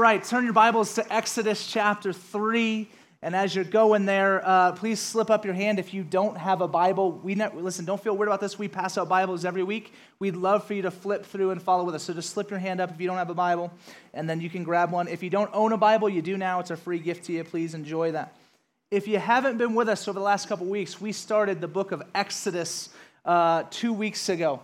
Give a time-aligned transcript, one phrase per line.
[0.00, 2.88] right, turn your Bibles to Exodus chapter 3.
[3.20, 6.62] And as you're going there, uh, please slip up your hand if you don't have
[6.62, 7.12] a Bible.
[7.12, 7.84] We ne- listen.
[7.84, 8.58] Don't feel weird about this.
[8.58, 9.92] We pass out Bibles every week.
[10.18, 12.04] We'd love for you to flip through and follow with us.
[12.04, 13.70] So just slip your hand up if you don't have a Bible,
[14.14, 15.06] and then you can grab one.
[15.06, 16.60] If you don't own a Bible, you do now.
[16.60, 17.44] It's a free gift to you.
[17.44, 18.34] Please enjoy that.
[18.90, 21.92] If you haven't been with us over the last couple weeks, we started the book
[21.92, 22.88] of Exodus
[23.26, 24.60] uh, two weeks ago.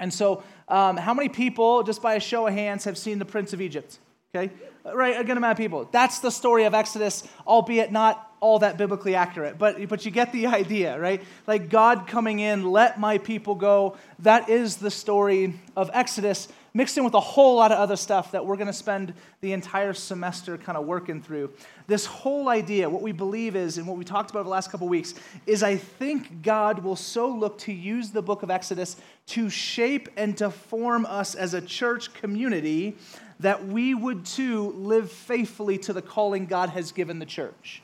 [0.00, 3.24] And so, um, how many people, just by a show of hands, have seen the
[3.24, 4.00] Prince of Egypt?
[4.34, 4.52] Okay?
[4.84, 5.88] Uh, right, a good amount of people.
[5.92, 9.58] That's the story of Exodus, albeit not all that biblically accurate.
[9.58, 11.22] But, but you get the idea, right?
[11.46, 13.96] Like God coming in, let my people go.
[14.18, 18.32] That is the story of Exodus, mixed in with a whole lot of other stuff
[18.32, 21.52] that we're going to spend the entire semester kind of working through.
[21.86, 24.72] This whole idea, what we believe is, and what we talked about over the last
[24.72, 25.14] couple weeks,
[25.46, 28.96] is I think God will so look to use the book of Exodus
[29.28, 32.96] to shape and to form us as a church community
[33.44, 37.82] that we would too live faithfully to the calling God has given the church.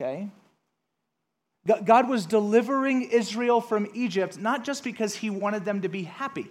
[0.00, 0.28] Okay?
[1.84, 6.50] God was delivering Israel from Egypt not just because he wanted them to be happy,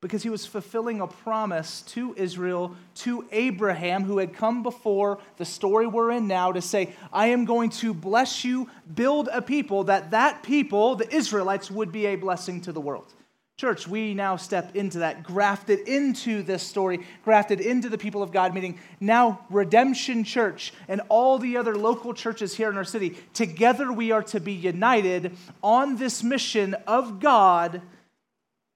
[0.00, 5.44] because he was fulfilling a promise to Israel, to Abraham, who had come before the
[5.44, 9.84] story we're in now to say, I am going to bless you, build a people,
[9.84, 13.12] that that people, the Israelites, would be a blessing to the world.
[13.58, 18.30] Church, we now step into that, grafted into this story, grafted into the people of
[18.30, 23.16] God, meaning now Redemption Church and all the other local churches here in our city,
[23.34, 27.82] together we are to be united on this mission of God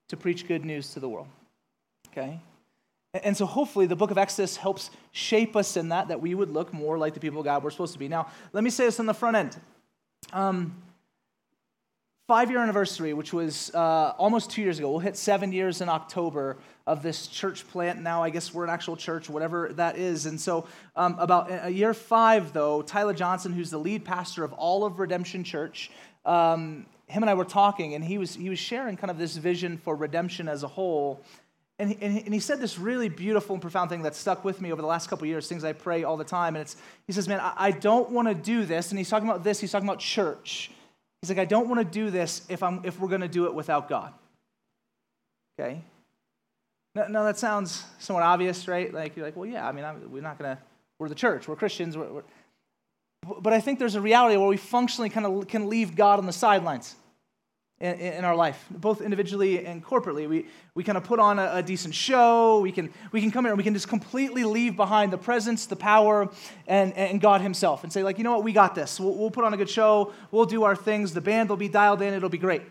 [0.09, 1.29] to preach good news to the world.
[2.09, 2.41] Okay?
[3.23, 6.51] And so hopefully the book of Exodus helps shape us in that, that we would
[6.51, 8.09] look more like the people of God we're supposed to be.
[8.09, 9.57] Now, let me say this on the front end.
[10.33, 10.83] Um,
[12.27, 14.91] five year anniversary, which was uh, almost two years ago.
[14.91, 16.57] We'll hit seven years in October
[16.87, 18.01] of this church plant.
[18.01, 20.27] Now, I guess we're an actual church, whatever that is.
[20.27, 24.53] And so, um, about a year five, though, Tyler Johnson, who's the lead pastor of
[24.53, 25.91] all of Redemption Church,
[26.25, 29.37] um, him and I were talking, and he was, he was sharing kind of this
[29.37, 31.23] vision for redemption as a whole.
[31.79, 34.73] And he, and he, said this really beautiful and profound thing that stuck with me
[34.73, 36.55] over the last couple years, things I pray all the time.
[36.55, 38.91] And it's, he says, Man, I don't want to do this.
[38.91, 40.71] And he's talking about this, he's talking about church.
[41.23, 43.47] He's like, I don't want to do this if, I'm, if we're going to do
[43.47, 44.13] it without God.
[45.59, 45.81] Okay?
[46.95, 48.93] Now, now, that sounds somewhat obvious, right?
[48.93, 50.63] Like, you're like, well, yeah, I mean, I'm, we're not going to,
[50.99, 51.97] we're the church, we're Christians.
[51.97, 52.23] We're, we're,
[53.41, 56.27] but I think there's a reality where we functionally kind of can leave God on
[56.27, 56.97] the sidelines
[57.83, 60.29] in, in our life, both individually and corporately.
[60.29, 62.61] We, we kind of put on a, a, decent show.
[62.61, 65.67] We can, we can come here and we can just completely leave behind the presence,
[65.67, 66.31] the power,
[66.69, 69.01] and, and God Himself and say, like, you know what, we got this.
[69.01, 70.13] We'll, we'll put on a good show.
[70.31, 71.13] We'll do our things.
[71.13, 72.15] The band will be dialed in.
[72.15, 72.63] It'll be great.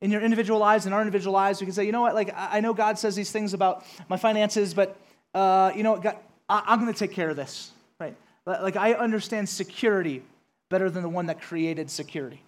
[0.00, 2.32] In your individual lives, in our individual lives, we can say, you know what, like,
[2.34, 4.96] I know God says these things about my finances, but,
[5.34, 6.16] uh, you know, God,
[6.48, 8.16] I, I'm going to take care of this, right?
[8.46, 10.22] Like, I understand security
[10.70, 12.42] better than the one that created security.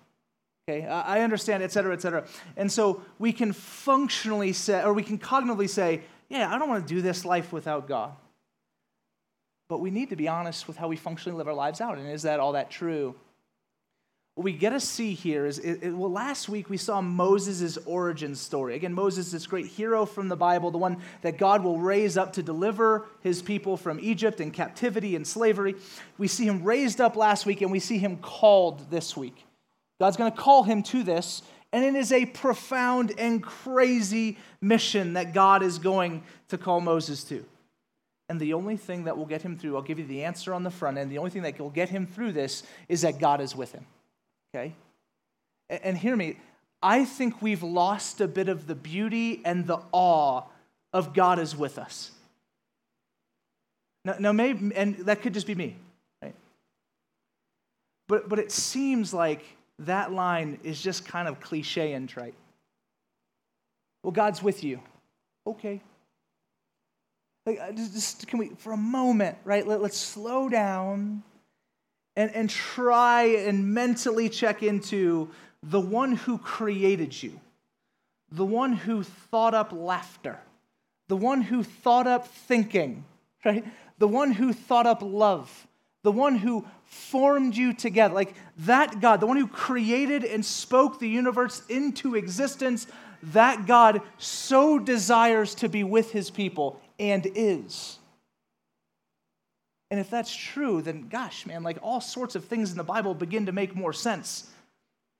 [0.68, 2.24] Okay, I understand, et cetera, et cetera.
[2.56, 6.88] And so we can functionally say, or we can cognitively say, yeah, I don't want
[6.88, 8.12] to do this life without God.
[9.68, 11.98] But we need to be honest with how we functionally live our lives out.
[11.98, 13.14] And is that all that true?
[14.34, 17.78] What we get to see here is, it, it, well, last week we saw Moses'
[17.86, 18.74] origin story.
[18.74, 22.32] Again, Moses, this great hero from the Bible, the one that God will raise up
[22.32, 25.76] to deliver his people from Egypt and captivity and slavery.
[26.18, 29.45] We see him raised up last week, and we see him called this week.
[30.00, 31.42] God's going to call him to this,
[31.72, 37.24] and it is a profound and crazy mission that God is going to call Moses
[37.24, 37.44] to.
[38.28, 40.64] And the only thing that will get him through, I'll give you the answer on
[40.64, 43.40] the front end, the only thing that will get him through this is that God
[43.40, 43.86] is with him.
[44.54, 44.74] Okay?
[45.70, 46.36] And hear me,
[46.82, 50.42] I think we've lost a bit of the beauty and the awe
[50.92, 52.10] of God is with us.
[54.04, 55.76] Now, now maybe, and that could just be me,
[56.22, 56.34] right?
[58.08, 59.44] But, but it seems like
[59.80, 62.34] that line is just kind of cliche and trite.
[64.02, 64.80] Well, God's with you.
[65.46, 65.80] Okay.
[67.44, 69.66] Like, just, just can we, for a moment, right?
[69.66, 71.22] Let, let's slow down
[72.16, 75.30] and, and try and mentally check into
[75.62, 77.40] the one who created you,
[78.30, 80.38] the one who thought up laughter,
[81.08, 83.04] the one who thought up thinking,
[83.44, 83.64] right?
[83.98, 85.66] The one who thought up love,
[86.06, 88.14] the one who formed you together.
[88.14, 92.86] Like that God, the one who created and spoke the universe into existence,
[93.24, 97.98] that God so desires to be with his people and is.
[99.90, 103.12] And if that's true, then gosh, man, like all sorts of things in the Bible
[103.12, 104.48] begin to make more sense.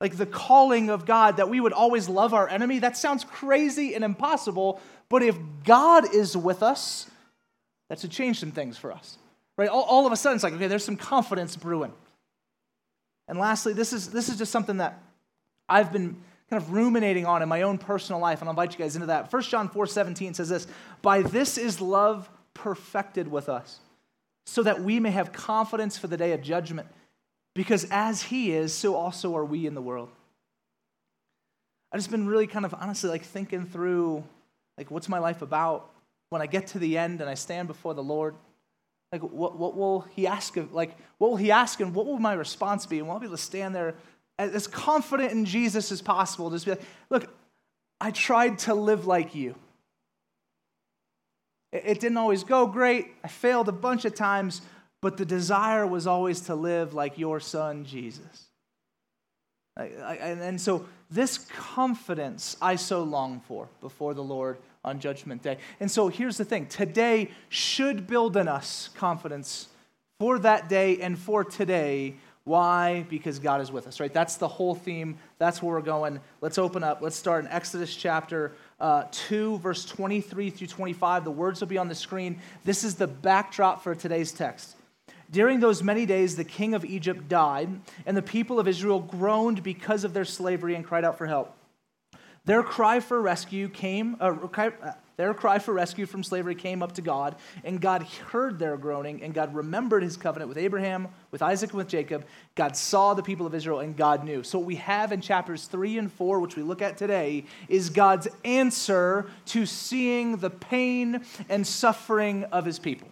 [0.01, 3.97] Like the calling of God that we would always love our enemy, that sounds crazy
[3.97, 7.11] and impossible, but if God is with us,
[7.89, 9.19] that should change some things for us.
[9.57, 9.69] Right?
[9.69, 11.93] All, all of a sudden, it's like, okay, there's some confidence brewing.
[13.29, 15.03] And lastly, this is, this is just something that
[15.69, 16.17] I've been
[16.49, 19.07] kind of ruminating on in my own personal life, and I'll invite you guys into
[19.07, 19.33] that.
[19.33, 20.67] 1 John 4 17 says this
[21.03, 23.81] By this is love perfected with us,
[24.45, 26.89] so that we may have confidence for the day of judgment.
[27.55, 30.11] Because as he is, so also are we in the world.
[31.91, 34.23] I've just been really kind of honestly like thinking through
[34.77, 35.91] like what's my life about
[36.29, 38.35] when I get to the end and I stand before the Lord.
[39.21, 42.19] Like what, what will he ask of like what will he ask and what will
[42.19, 42.99] my response be?
[42.99, 43.95] And I be able to stand there
[44.39, 47.35] as confident in Jesus as possible, just be like, look,
[48.01, 49.55] I tried to live like you.
[51.73, 53.09] It didn't always go great.
[53.25, 54.61] I failed a bunch of times,
[55.01, 58.45] but the desire was always to live like your son, Jesus.
[59.77, 65.59] And so, this confidence I so long for before the Lord on Judgment Day.
[65.81, 69.69] And so, here's the thing today should build in us confidence
[70.19, 72.17] for that day and for today
[72.47, 73.05] why?
[73.09, 74.13] Because God is with us, right?
[74.13, 75.19] That's the whole theme.
[75.39, 76.21] That's where we're going.
[76.41, 77.03] Let's open up.
[77.03, 81.25] Let's start in Exodus chapter uh, 2, verse 23 through 25.
[81.25, 82.39] The words will be on the screen.
[82.65, 84.77] This is the backdrop for today's text.
[85.29, 87.69] During those many days, the king of Egypt died,
[88.07, 91.53] and the people of Israel groaned because of their slavery and cried out for help.
[92.47, 94.31] Their cry for rescue came, uh,
[95.17, 97.35] their cry for rescue from slavery came up to God,
[97.65, 101.79] and God heard their groaning, and God remembered his covenant with Abraham, with Isaac, and
[101.79, 102.25] with Jacob.
[102.55, 104.45] God saw the people of Israel, and God knew.
[104.45, 107.91] So, what we have in chapters 3 and 4, which we look at today, is
[107.91, 113.09] God's answer to seeing the pain and suffering of his people.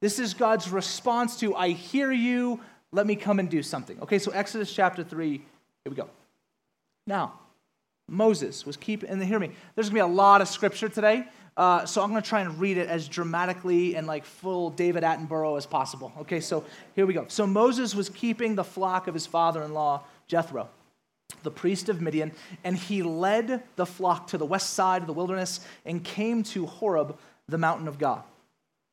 [0.00, 2.60] This is God's response to, I hear you,
[2.92, 4.00] let me come and do something.
[4.00, 5.42] Okay, so Exodus chapter 3, here
[5.86, 6.08] we go.
[7.06, 7.40] Now,
[8.10, 11.24] Moses was keeping, and hear me, there's gonna be a lot of scripture today.
[11.56, 15.56] Uh, so I'm to try and read it as dramatically and like full David Attenborough
[15.56, 16.12] as possible.
[16.20, 16.64] Okay, so
[16.94, 17.26] here we go.
[17.28, 20.68] So Moses was keeping the flock of his father-in-law Jethro,
[21.42, 22.32] the priest of Midian,
[22.64, 26.66] and he led the flock to the west side of the wilderness and came to
[26.66, 27.18] Horeb,
[27.48, 28.22] the mountain of God.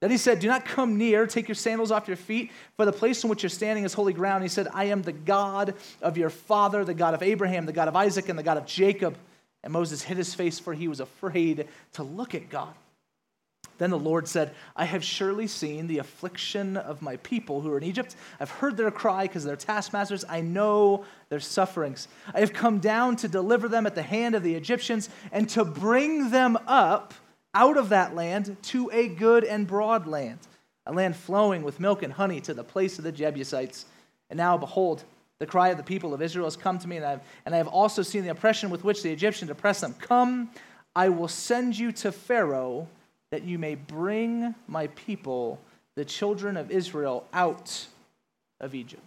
[0.00, 2.92] Then he said, Do not come near, take your sandals off your feet, for the
[2.92, 4.42] place in which you're standing is holy ground.
[4.42, 7.88] He said, I am the God of your father, the God of Abraham, the God
[7.88, 9.16] of Isaac, and the God of Jacob.
[9.64, 12.74] And Moses hid his face, for he was afraid to look at God.
[13.78, 17.78] Then the Lord said, I have surely seen the affliction of my people who are
[17.78, 18.16] in Egypt.
[18.40, 20.24] I've heard their cry because they're taskmasters.
[20.28, 22.08] I know their sufferings.
[22.34, 25.64] I have come down to deliver them at the hand of the Egyptians and to
[25.64, 27.14] bring them up
[27.58, 30.38] out of that land to a good and broad land,
[30.86, 33.84] a land flowing with milk and honey to the place of the Jebusites.
[34.30, 35.02] And now, behold,
[35.40, 37.54] the cry of the people of Israel has come to me, and I have, and
[37.56, 39.94] I have also seen the oppression with which the Egyptians oppress them.
[39.94, 40.50] Come,
[40.94, 42.86] I will send you to Pharaoh
[43.32, 45.60] that you may bring my people,
[45.96, 47.86] the children of Israel, out
[48.60, 49.02] of Egypt.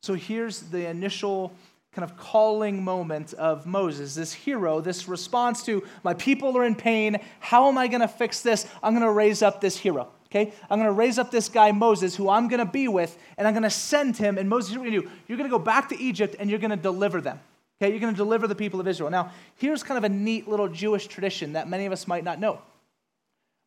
[0.00, 1.52] So here's the initial
[1.94, 6.74] kind of calling moment of Moses, this hero, this response to my people are in
[6.74, 7.18] pain.
[7.38, 8.66] How am I going to fix this?
[8.82, 10.08] I'm going to raise up this hero.
[10.30, 10.52] Okay?
[10.70, 13.46] I'm going to raise up this guy, Moses, who I'm going to be with, and
[13.46, 14.38] I'm going to send him.
[14.38, 15.22] And Moses, what are you going to do?
[15.28, 17.38] You're going to go back to Egypt and you're going to deliver them.
[17.78, 17.90] Okay?
[17.90, 19.10] You're going to deliver the people of Israel.
[19.10, 22.40] Now, here's kind of a neat little Jewish tradition that many of us might not
[22.40, 22.62] know.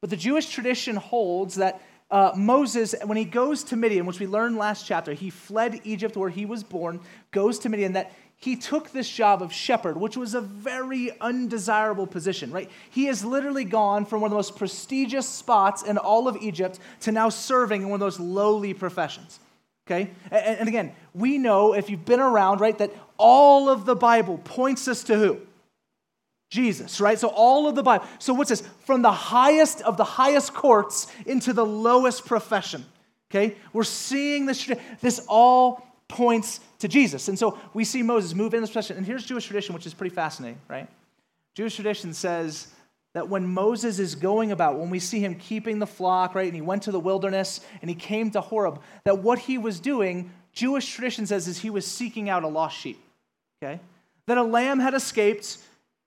[0.01, 1.81] But the Jewish tradition holds that
[2.11, 6.15] uh, Moses, when he goes to Midian, which we learned last chapter, he fled Egypt
[6.15, 6.99] where he was born,
[7.31, 12.05] goes to Midian, that he took this job of shepherd, which was a very undesirable
[12.05, 12.69] position, right?
[12.91, 16.79] He has literally gone from one of the most prestigious spots in all of Egypt
[17.01, 19.39] to now serving in one of those lowly professions.
[19.87, 20.11] Okay?
[20.31, 24.37] And, and again, we know if you've been around, right, that all of the Bible
[24.43, 25.39] points us to who?
[26.55, 27.19] Jesus, right?
[27.19, 28.05] So all of the Bible.
[28.17, 28.63] So what's this?
[28.85, 32.85] From the highest of the highest courts into the lowest profession.
[33.29, 33.57] Okay?
[33.73, 34.71] We're seeing this.
[35.01, 37.27] This all points to Jesus.
[37.27, 38.97] And so we see Moses move in this profession.
[38.97, 40.87] And here's Jewish tradition, which is pretty fascinating, right?
[41.55, 42.67] Jewish tradition says
[43.13, 46.55] that when Moses is going about, when we see him keeping the flock, right, and
[46.55, 50.31] he went to the wilderness and he came to Horeb, that what he was doing,
[50.53, 53.01] Jewish tradition says, is he was seeking out a lost sheep.
[53.61, 53.79] Okay?
[54.27, 55.57] That a lamb had escaped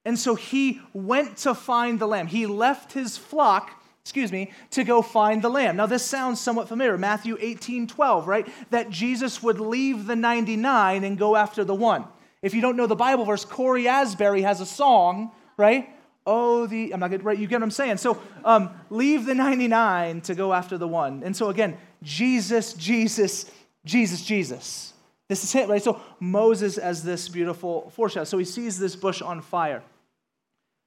[0.09, 2.27] and so he went to find the lamb.
[2.27, 3.71] He left his flock
[4.03, 5.75] excuse me, to go find the lamb.
[5.75, 6.97] Now, this sounds somewhat familiar.
[6.97, 8.47] Matthew 18, 12, right?
[8.71, 12.05] That Jesus would leave the 99 and go after the one.
[12.41, 15.89] If you don't know the Bible verse, Cory Asbury has a song, right?
[16.25, 17.97] Oh, the, I'm not getting right, you get what I'm saying.
[17.97, 21.21] So, um, leave the 99 to go after the one.
[21.23, 23.51] And so, again, Jesus, Jesus,
[23.85, 24.93] Jesus, Jesus.
[25.27, 25.83] This is it, right?
[25.83, 28.23] So, Moses as this beautiful foreshadow.
[28.23, 29.83] So, he sees this bush on fire,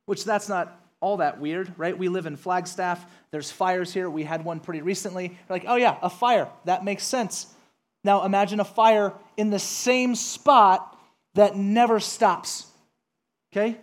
[0.06, 1.96] which that's not all that weird, right?
[1.96, 3.04] We live in Flagstaff.
[3.32, 4.08] There's fires here.
[4.08, 5.28] We had one pretty recently.
[5.28, 6.48] We're like, oh, yeah, a fire.
[6.64, 7.48] That makes sense.
[8.04, 10.96] Now, imagine a fire in the same spot
[11.34, 12.66] that never stops.
[13.52, 13.78] Okay?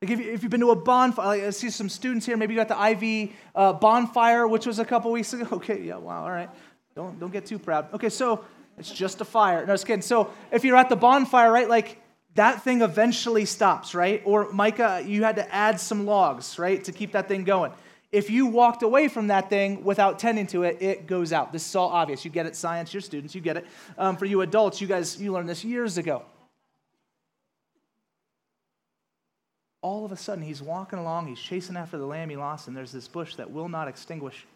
[0.00, 2.54] Like if, you, have been to a bonfire, like I see some students here, maybe
[2.54, 5.46] you got the Ivy uh, bonfire, which was a couple weeks ago.
[5.52, 6.50] Okay, yeah, wow, all right.
[6.96, 7.92] Don't, don't get too proud.
[7.94, 8.44] Okay, so
[8.78, 9.64] it's just a fire.
[9.64, 10.02] No, just kidding.
[10.02, 12.01] So if you're at the bonfire, right, like
[12.34, 14.22] that thing eventually stops, right?
[14.24, 17.72] Or Micah, you had to add some logs, right, to keep that thing going.
[18.10, 21.52] If you walked away from that thing without tending to it, it goes out.
[21.52, 22.24] This is all obvious.
[22.24, 23.66] You get it, science, your students, you get it.
[23.96, 26.22] Um, for you adults, you guys, you learned this years ago.
[29.82, 32.76] all of a sudden he's walking along, he's chasing after the lamb he lost, and
[32.76, 34.46] there's this bush that will not extinguish.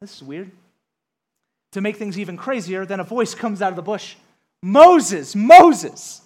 [0.00, 0.50] This is weird.
[1.72, 4.16] To make things even crazier, then a voice comes out of the bush
[4.62, 6.20] Moses, Moses.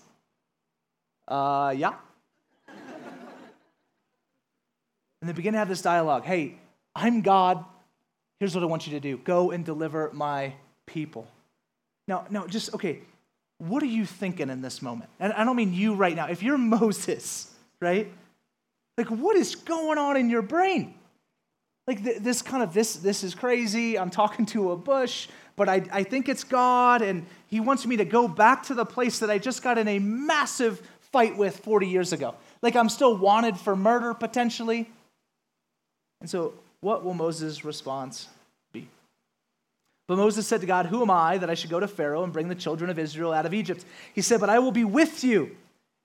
[1.27, 1.95] Uh, yeah.
[5.21, 6.59] and they begin to have this dialogue Hey,
[6.95, 7.65] I'm God.
[8.41, 10.55] Here's what I want you to do go and deliver my
[10.87, 11.27] people.
[12.07, 13.01] Now, now, just, okay,
[13.59, 15.11] what are you thinking in this moment?
[15.19, 16.27] And I don't mean you right now.
[16.27, 17.51] If you're Moses,
[17.81, 18.13] right?
[18.99, 20.95] Like, what is going on in your brain?
[21.87, 23.99] Like this kind of this this is crazy.
[23.99, 27.99] I'm talking to a bush, but I, I think it's God, and He wants me
[27.99, 30.81] to go back to the place that I just got in a massive
[31.15, 32.35] fight with 40 years ago.
[32.61, 34.91] Like I'm still wanted for murder potentially.
[36.21, 38.29] And so, what will Moses' response
[38.73, 38.89] be?
[40.09, 42.33] But Moses said to God, Who am I that I should go to Pharaoh and
[42.33, 43.85] bring the children of Israel out of Egypt?
[44.15, 45.57] He said, But I will be with you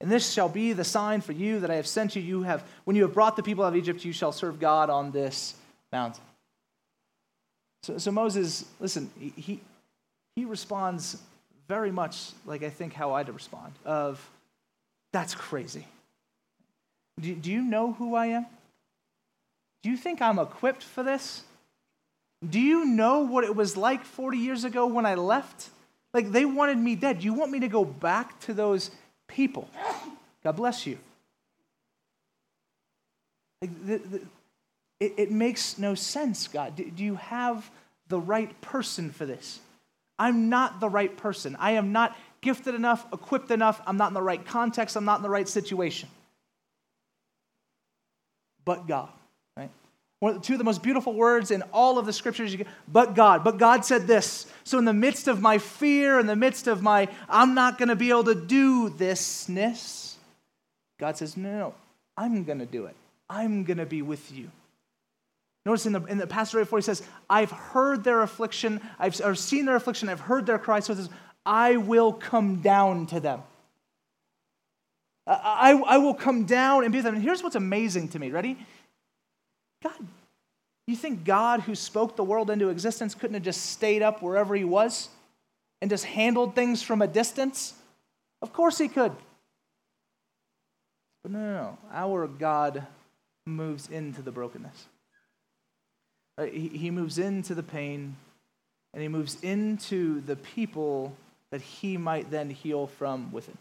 [0.01, 2.21] and this shall be the sign for you that I have sent you.
[2.21, 4.89] You have, when you have brought the people out of Egypt, you shall serve God
[4.89, 5.55] on this
[5.91, 6.23] mountain.
[7.83, 9.59] So, so Moses, listen, he,
[10.35, 11.21] he responds
[11.67, 14.25] very much like I think how I'd respond of,
[15.11, 15.87] that's crazy.
[17.19, 18.45] Do, do you know who I am?
[19.83, 21.43] Do you think I'm equipped for this?
[22.47, 25.69] Do you know what it was like 40 years ago when I left?
[26.13, 27.19] Like they wanted me dead.
[27.19, 28.91] Do you want me to go back to those
[29.29, 29.69] people.
[30.43, 30.97] God bless you.
[33.61, 34.21] Like the, the,
[34.99, 36.75] it, it, makes no sense, God.
[36.75, 37.69] Do, do you have
[38.07, 39.59] the right person for this?
[40.17, 41.55] I'm not the right person.
[41.59, 43.81] I am not gifted enough, equipped enough.
[43.85, 44.95] I'm not in the right context.
[44.95, 46.09] I'm not in the right situation.
[48.65, 49.09] But God.
[49.57, 49.69] right?
[50.19, 52.51] One, of two of the most beautiful words in all of the scriptures.
[52.51, 53.43] you Get, but God.
[53.43, 54.45] But God said this.
[54.63, 57.89] So, in the midst of my fear, in the midst of my, I'm not going
[57.89, 60.15] to be able to do thisness,
[60.99, 61.73] God says, no, no, no
[62.17, 62.95] I'm going to do it.
[63.29, 64.51] I'm going to be with you.
[65.65, 69.65] Notice in the, in the Pastor 4, he says, I've heard their affliction, I've seen
[69.65, 70.79] their affliction, I've heard their cry.
[70.79, 71.09] So says,
[71.45, 73.41] I will come down to them.
[75.25, 77.15] I, I, will come down and be with them.
[77.15, 78.31] And here's what's amazing to me.
[78.31, 78.57] Ready?
[79.83, 79.93] God,
[80.87, 84.55] you think God, who spoke the world into existence, couldn't have just stayed up wherever
[84.55, 85.09] he was
[85.81, 87.75] and just handled things from a distance?
[88.41, 89.11] Of course he could.
[91.21, 91.77] But no, no, no.
[91.93, 92.87] Our God
[93.45, 94.85] moves into the brokenness.
[96.39, 98.15] Uh, he moves into the pain
[98.93, 101.15] and he moves into the people
[101.51, 103.57] that he might then heal from within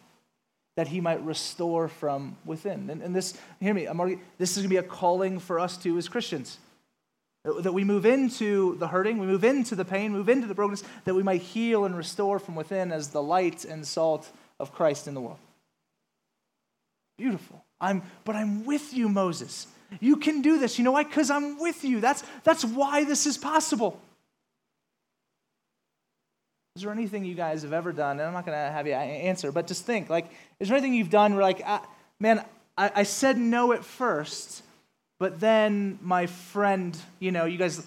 [0.79, 2.89] that he might restore from within.
[2.89, 5.77] And, and this, hear me, already, this is going to be a calling for us
[5.77, 6.57] too as Christians.
[7.45, 10.85] That we move into the hurting, we move into the pain, move into the brokenness,
[11.05, 14.31] that we might heal and restore from within as the light and salt
[14.61, 15.41] of Christ in the world.
[17.17, 17.65] Beautiful.
[17.81, 19.67] I'm, but I'm with you, Moses.
[19.99, 20.79] You can do this.
[20.79, 21.03] You know why?
[21.03, 21.99] Because I'm with you.
[21.99, 24.01] That's, that's why this is possible.
[26.79, 28.21] Is there anything you guys have ever done?
[28.21, 30.31] And I'm not going to have you answer, but just think like,
[30.61, 31.81] is there anything you've done where, like, I,
[32.21, 32.45] man,
[32.77, 34.63] I, I said no at first,
[35.19, 37.85] but then my friend, you know, you guys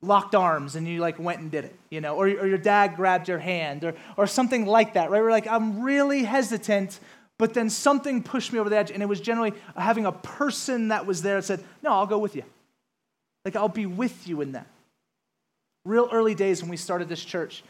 [0.00, 2.96] locked arms and you like went and did it, you know, or, or your dad
[2.96, 5.22] grabbed your hand or, or something like that, right?
[5.22, 6.98] We're like, I'm really hesitant,
[7.38, 8.90] but then something pushed me over the edge.
[8.90, 12.18] And it was generally having a person that was there that said, No, I'll go
[12.18, 12.42] with you.
[13.44, 14.66] Like, I'll be with you in that.
[15.84, 17.62] Real early days when we started this church,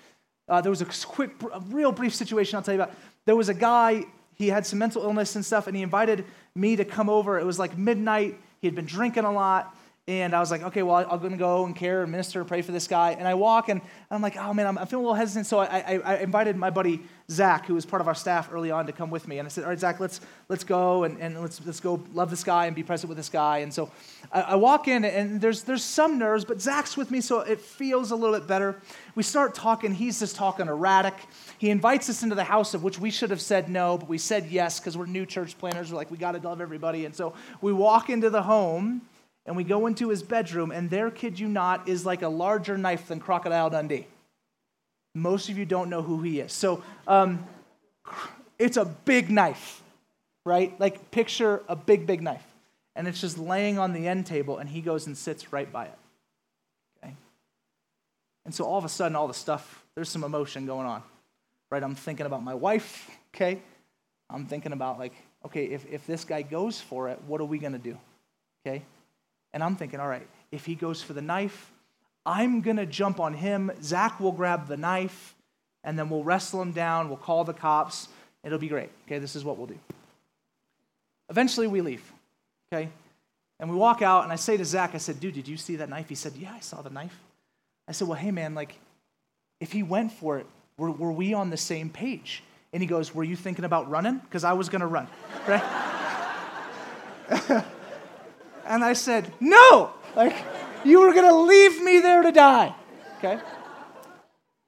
[0.49, 2.95] uh, there was a quick, a real brief situation I'll tell you about.
[3.25, 6.77] There was a guy, he had some mental illness and stuff, and he invited me
[6.77, 7.39] to come over.
[7.39, 8.39] It was like midnight.
[8.61, 9.75] He had been drinking a lot,
[10.09, 12.49] And I was like, okay, well, I'm going to go and care and minister and
[12.49, 13.13] pray for this guy.
[13.13, 13.81] And I walk and
[14.11, 15.47] I'm like, oh man, I'm, feeling a little hesitant.
[15.47, 18.73] So I, I, I, invited my buddy Zach, who was part of our staff early
[18.73, 19.39] on, to come with me.
[19.39, 22.31] And I said, all right, Zach, let's, let's go and, and let's, let's go love
[22.31, 23.59] this guy and be present with this guy.
[23.59, 23.93] And so
[24.33, 27.61] I, I walk in and there's, there's some nerves, but Zach's with me, so it
[27.61, 28.83] feels a little bit better.
[29.15, 29.95] We start talking.
[29.95, 31.15] He's just talking erratic.
[31.59, 34.19] He invites us into the house of which we should have said no, but we
[34.19, 35.93] said yes because we're new church planners.
[35.93, 37.05] We're like, we got to love everybody.
[37.05, 39.03] And so we walk into the home
[39.47, 42.79] and we go into his bedroom, and there, kid you not, is like a larger
[42.79, 44.07] knife than Crocodile Dundee.
[45.15, 46.53] Most of you don't know who he is.
[46.53, 47.45] So um,
[48.59, 49.83] it's a big knife,
[50.47, 50.79] right?
[50.79, 52.45] Like, picture a big, big knife.
[52.95, 55.87] And it's just laying on the end table, and he goes and sits right by
[55.87, 55.99] it.
[57.03, 57.15] Okay?
[58.45, 61.03] And so all of a sudden, all the stuff, there's some emotion going on,
[61.71, 61.83] right?
[61.83, 63.61] I'm thinking about my wife, okay?
[64.31, 67.59] I'm thinking about, like, okay, if, if this guy goes for it, what are we
[67.59, 67.99] going to do?
[68.65, 68.83] Okay?
[69.53, 71.71] And I'm thinking, all right, if he goes for the knife,
[72.25, 73.71] I'm going to jump on him.
[73.83, 75.35] Zach will grab the knife,
[75.85, 77.09] and then we'll wrestle him down.
[77.09, 78.09] We'll call the cops.
[78.45, 78.91] It'll be great.
[79.07, 79.79] Okay, this is what we'll do.
[81.29, 82.13] Eventually, we leave.
[82.73, 82.89] Okay?
[83.59, 85.77] And we walk out, and I say to Zach, I said, dude, did you see
[85.77, 86.09] that knife?
[86.09, 87.19] He said, yeah, I saw the knife.
[87.87, 88.75] I said, well, hey, man, like,
[89.61, 92.43] if he went for it, were, were we on the same page?
[92.73, 94.19] And he goes, were you thinking about running?
[94.19, 95.07] Because I was going to run,
[95.47, 95.63] right?
[98.67, 99.93] And I said, No!
[100.15, 100.37] Like,
[100.85, 102.75] you were going to leave me there to die.
[103.19, 103.41] Okay?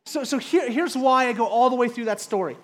[0.06, 2.56] So, so here, here's why I go all the way through that story.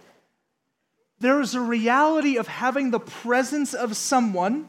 [1.18, 4.68] There is a reality of having the presence of someone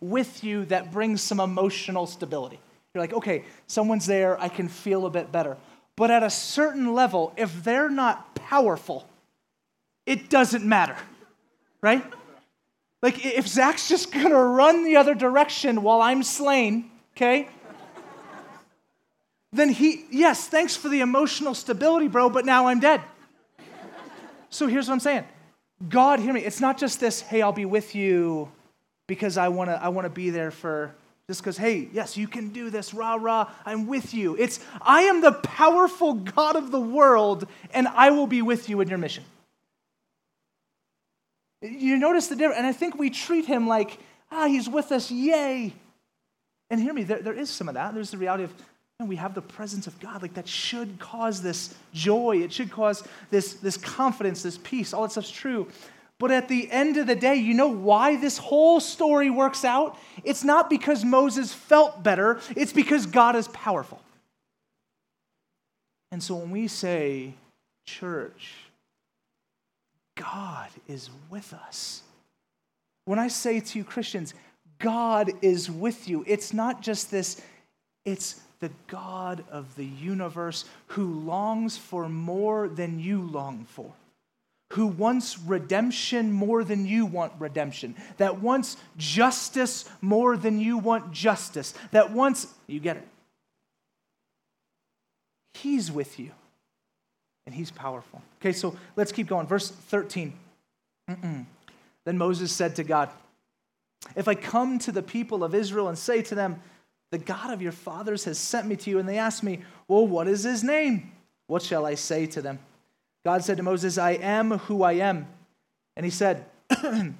[0.00, 2.58] with you that brings some emotional stability.
[2.92, 5.56] You're like, okay, someone's there, I can feel a bit better.
[5.96, 9.08] But at a certain level, if they're not powerful,
[10.04, 10.96] it doesn't matter,
[11.80, 12.04] right?
[13.02, 17.48] Like, if Zach's just gonna run the other direction while I'm slain, okay?
[19.52, 23.02] then he, yes, thanks for the emotional stability, bro, but now I'm dead.
[24.50, 25.24] So here's what I'm saying
[25.88, 26.42] God, hear me.
[26.42, 28.50] It's not just this, hey, I'll be with you
[29.08, 30.94] because I wanna, I wanna be there for
[31.26, 34.36] just because, hey, yes, you can do this, rah, rah, I'm with you.
[34.36, 38.80] It's, I am the powerful God of the world, and I will be with you
[38.80, 39.24] in your mission.
[41.62, 42.58] You notice the difference.
[42.58, 43.98] And I think we treat him like,
[44.30, 45.72] ah, he's with us, yay.
[46.70, 47.94] And hear me, there, there is some of that.
[47.94, 48.54] There's the reality of,
[48.98, 50.22] man, we have the presence of God.
[50.22, 52.38] Like that should cause this joy.
[52.38, 54.92] It should cause this, this confidence, this peace.
[54.92, 55.68] All that stuff's true.
[56.18, 59.98] But at the end of the day, you know why this whole story works out?
[60.22, 64.00] It's not because Moses felt better, it's because God is powerful.
[66.12, 67.34] And so when we say,
[67.86, 68.54] church,
[70.14, 72.02] God is with us.
[73.04, 74.34] When I say to you, Christians,
[74.78, 77.40] God is with you, it's not just this,
[78.04, 83.90] it's the God of the universe who longs for more than you long for,
[84.72, 91.12] who wants redemption more than you want redemption, that wants justice more than you want
[91.12, 93.08] justice, that wants, you get it.
[95.54, 96.32] He's with you
[97.46, 98.22] and he's powerful.
[98.40, 99.46] Okay, so let's keep going.
[99.46, 100.32] Verse 13.
[101.10, 101.46] Mm-mm.
[102.04, 103.10] Then Moses said to God,
[104.16, 106.60] If I come to the people of Israel and say to them,
[107.10, 110.06] The God of your fathers has sent me to you, and they ask me, Well,
[110.06, 111.12] what is his name?
[111.46, 112.58] What shall I say to them?
[113.24, 115.26] God said to Moses, I am who I am.
[115.96, 116.46] And he said,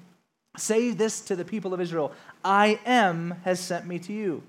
[0.57, 2.13] Say this to the people of Israel
[2.45, 4.43] I am has sent me to you.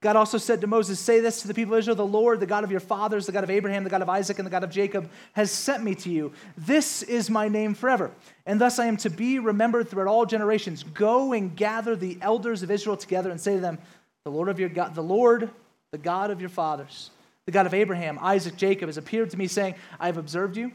[0.00, 2.46] God also said to Moses, Say this to the people of Israel The Lord, the
[2.46, 4.62] God of your fathers, the God of Abraham, the God of Isaac, and the God
[4.62, 6.32] of Jacob, has sent me to you.
[6.56, 8.12] This is my name forever.
[8.46, 10.84] And thus I am to be remembered throughout all generations.
[10.84, 13.78] Go and gather the elders of Israel together and say to them,
[14.24, 15.50] The Lord of your God, the Lord,
[15.90, 17.10] the God of your fathers,
[17.46, 20.70] the God of Abraham, Isaac, Jacob, has appeared to me, saying, I have observed you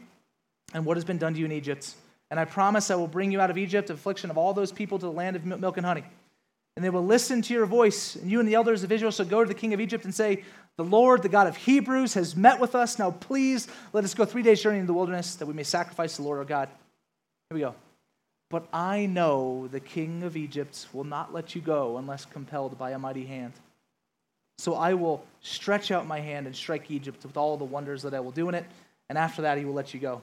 [0.74, 1.94] and what has been done to you in Egypt.
[2.30, 4.98] And I promise I will bring you out of Egypt, affliction of all those people,
[4.98, 6.04] to the land of milk and honey
[6.76, 8.16] and they will listen to your voice.
[8.16, 10.14] And you and the elders of Israel shall go to the king of Egypt and
[10.14, 10.42] say,
[10.76, 12.98] The Lord, the God of Hebrews, has met with us.
[12.98, 16.16] Now please let us go three days' journey in the wilderness that we may sacrifice
[16.16, 16.68] the Lord our God.
[17.50, 17.74] Here we go.
[18.50, 22.90] But I know the king of Egypt will not let you go unless compelled by
[22.90, 23.52] a mighty hand.
[24.58, 28.14] So I will stretch out my hand and strike Egypt with all the wonders that
[28.14, 28.64] I will do in it,
[29.08, 30.22] and after that he will let you go.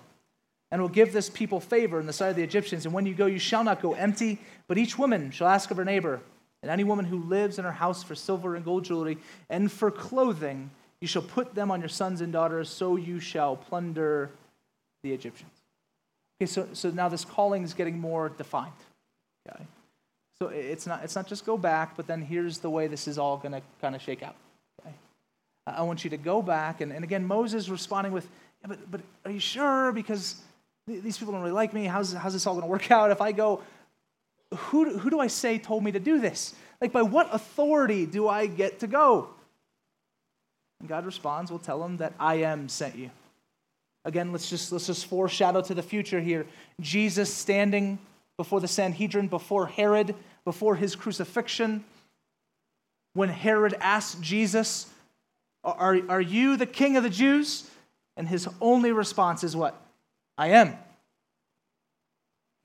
[0.71, 2.85] And will give this people favor in the sight of the Egyptians.
[2.85, 5.75] And when you go, you shall not go empty, but each woman shall ask of
[5.75, 6.21] her neighbor,
[6.61, 9.17] and any woman who lives in her house for silver and gold jewelry
[9.49, 10.69] and for clothing,
[10.99, 14.29] you shall put them on your sons and daughters, so you shall plunder
[15.03, 15.51] the Egyptians.
[16.39, 18.71] Okay, so, so now this calling is getting more defined.
[19.49, 19.65] Okay?
[20.39, 23.17] So it's not, it's not just go back, but then here's the way this is
[23.17, 24.35] all going to kind of shake out.
[24.81, 24.93] Okay?
[25.67, 26.81] I want you to go back.
[26.81, 28.27] And, and again, Moses responding with,
[28.61, 29.91] yeah, but, but are you sure?
[29.91, 30.41] Because
[30.87, 31.85] these people don't really like me.
[31.85, 33.11] How's, how's this all going to work out?
[33.11, 33.61] If I go,
[34.55, 36.53] who, who do I say told me to do this?
[36.81, 39.29] Like, by what authority do I get to go?
[40.79, 43.11] And God responds, We'll tell him that I am sent you.
[44.03, 46.47] Again, let's just, let's just foreshadow to the future here.
[46.79, 47.99] Jesus standing
[48.35, 51.83] before the Sanhedrin, before Herod, before his crucifixion.
[53.13, 54.87] When Herod asked Jesus,
[55.63, 57.69] are, are you the king of the Jews?
[58.17, 59.79] And his only response is what?
[60.37, 60.75] I am.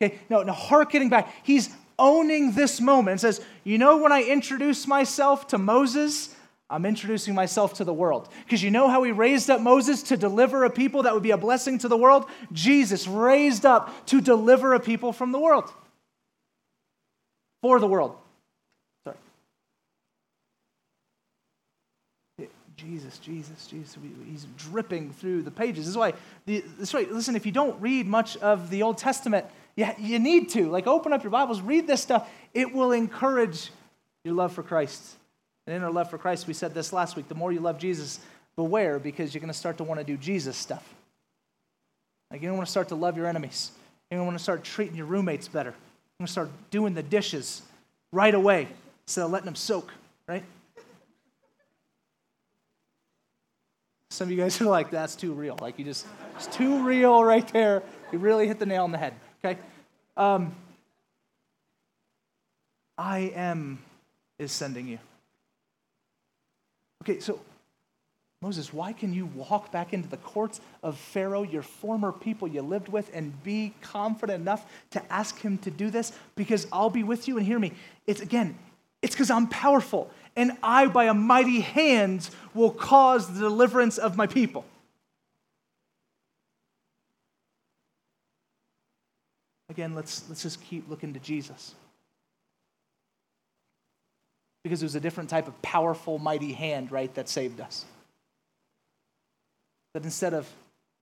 [0.01, 1.33] Okay, no, no, hearkening back.
[1.43, 6.35] He's owning this moment and says, You know, when I introduce myself to Moses,
[6.69, 8.29] I'm introducing myself to the world.
[8.45, 11.31] Because you know how he raised up Moses to deliver a people that would be
[11.31, 12.27] a blessing to the world?
[12.53, 15.71] Jesus raised up to deliver a people from the world.
[17.63, 18.17] For the world.
[19.05, 19.17] Sorry.
[22.77, 23.97] Jesus, Jesus, Jesus.
[24.29, 25.85] He's dripping through the pages.
[25.87, 26.13] This is why,
[26.45, 30.19] this is why, listen, if you don't read much of the Old Testament, you, you
[30.19, 30.69] need to.
[30.69, 32.29] Like, open up your Bibles, read this stuff.
[32.55, 33.71] It will encourage
[34.25, 35.17] your love for Christ
[35.67, 37.79] and in our love for Christ, we said this last week the more you love
[37.79, 38.21] Jesus,
[38.55, 40.95] beware because you're going to start to want to do Jesus stuff.
[42.31, 43.73] Like you don't want to start to love your enemies.
[44.11, 45.71] You don't want to start treating your roommates better.
[45.71, 47.63] You want to start doing the dishes
[48.13, 48.69] right away
[49.07, 49.93] instead of letting them soak,
[50.29, 50.45] right?
[54.11, 55.59] Some of you guys are like, that's too real.
[55.61, 57.83] Like you just, it's too real right there.
[58.13, 59.15] You really hit the nail on the head,
[59.47, 59.61] okay?
[60.17, 60.55] Um,
[62.99, 63.79] I am
[64.39, 64.99] is sending you.
[67.03, 67.41] Okay, so
[68.43, 72.63] Moses, why can you walk back into the courts of Pharaoh, your former people you
[72.63, 76.13] lived with, and be confident enough to ask him to do this?
[76.35, 77.73] Because I'll be with you and hear me.
[78.07, 78.59] It's again,
[79.03, 84.17] it's because I'm powerful, and I, by a mighty hand, will cause the deliverance of
[84.17, 84.65] my people.
[89.77, 91.75] Again, let's, let's just keep looking to Jesus
[94.63, 97.85] because it was a different type of powerful, mighty hand, right, that saved us.
[99.93, 100.49] That instead of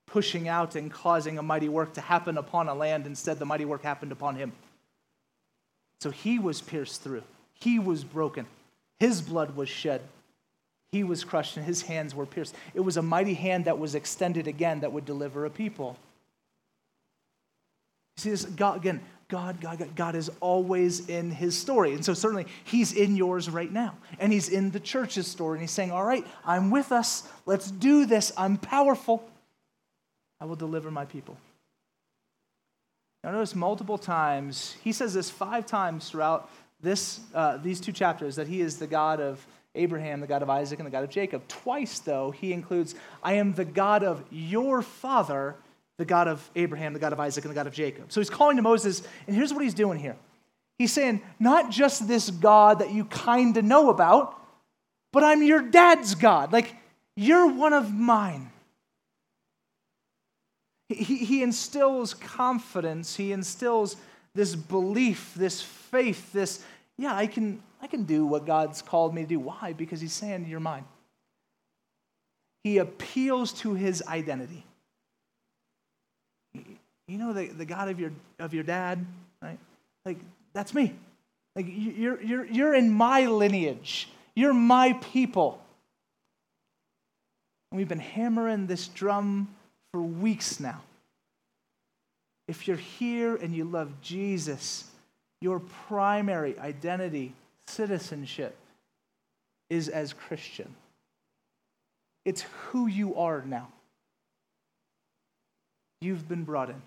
[0.06, 3.64] pushing out and causing a mighty work to happen upon a land, instead the mighty
[3.64, 4.52] work happened upon him.
[6.00, 7.22] So he was pierced through,
[7.54, 8.46] he was broken,
[8.98, 10.02] his blood was shed.
[10.90, 12.54] He was crushed and his hands were pierced.
[12.74, 15.96] It was a mighty hand that was extended again that would deliver a people.
[18.16, 21.94] You see this, God, again, God, God, God, is always in his story.
[21.94, 23.94] And so certainly he's in yours right now.
[24.18, 25.56] And he's in the church's story.
[25.56, 27.28] And he's saying, All right, I'm with us.
[27.46, 28.32] Let's do this.
[28.36, 29.28] I'm powerful.
[30.40, 31.36] I will deliver my people.
[33.22, 36.50] Now, notice multiple times, he says this five times throughout
[36.82, 40.50] this, uh, these two chapters that he is the God of Abraham, the God of
[40.50, 41.48] Isaac, and the God of Jacob.
[41.48, 45.56] Twice, though, he includes, I am the God of your father
[45.98, 48.10] the God of Abraham, the God of Isaac, and the God of Jacob.
[48.10, 50.16] So he's calling to Moses, and here's what he's doing here.
[50.78, 54.40] He's saying, not just this God that you kind of know about,
[55.12, 56.52] but I'm your dad's God.
[56.52, 56.74] Like,
[57.16, 58.50] you're one of mine.
[60.88, 63.96] He, he instills confidence, he instills
[64.34, 66.64] this belief, this faith, this,
[66.98, 69.38] yeah, I can, I can do what God's called me to do.
[69.38, 69.72] Why?
[69.72, 70.84] Because he's saying, You're mine.
[72.64, 74.64] He appeals to his identity
[77.08, 79.04] you know the, the God of your, of your dad,
[79.42, 79.58] right?
[80.04, 80.18] Like,
[80.52, 80.94] that's me.
[81.54, 84.08] Like, you're, you're, you're in my lineage.
[84.34, 85.60] You're my people.
[87.70, 89.48] And we've been hammering this drum
[89.92, 90.80] for weeks now.
[92.48, 94.84] If you're here and you love Jesus,
[95.40, 97.32] your primary identity,
[97.66, 98.56] citizenship,
[99.70, 100.74] is as Christian.
[102.24, 103.68] It's who you are now.
[106.00, 106.82] You've been brought in.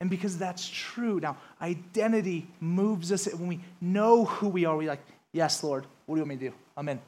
[0.00, 4.76] And because that's true, now identity moves us when we know who we are.
[4.76, 6.56] We like, yes, Lord, what do you want me to do?
[6.76, 7.00] I'm in.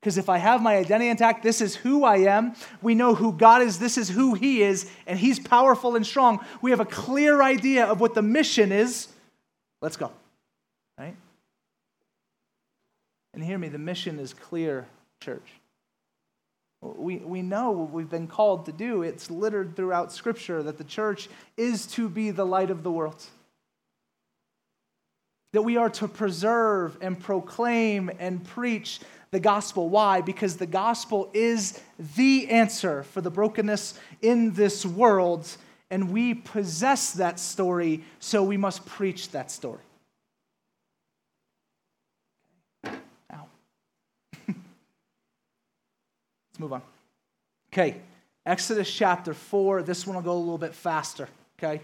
[0.00, 2.54] Because if I have my identity intact, this is who I am.
[2.80, 6.44] We know who God is, this is who He is, and He's powerful and strong.
[6.62, 9.08] We have a clear idea of what the mission is.
[9.80, 10.12] Let's go.
[10.98, 11.16] Right?
[13.34, 14.86] And hear me, the mission is clear,
[15.20, 15.48] church.
[16.80, 19.02] We, we know what we've been called to do.
[19.02, 23.22] It's littered throughout Scripture that the church is to be the light of the world.
[25.52, 29.88] That we are to preserve and proclaim and preach the gospel.
[29.88, 30.20] Why?
[30.20, 31.80] Because the gospel is
[32.16, 35.48] the answer for the brokenness in this world,
[35.90, 39.85] and we possess that story, so we must preach that story.
[46.56, 46.82] Let's move on.
[47.70, 48.00] Okay,
[48.46, 49.82] Exodus chapter 4.
[49.82, 51.82] This one will go a little bit faster, okay?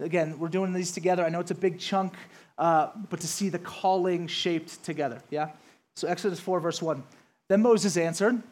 [0.00, 1.24] Again, we're doing these together.
[1.24, 2.14] I know it's a big chunk,
[2.58, 5.50] uh, but to see the calling shaped together, yeah?
[5.94, 7.04] So, Exodus 4, verse 1.
[7.48, 8.42] Then Moses answered,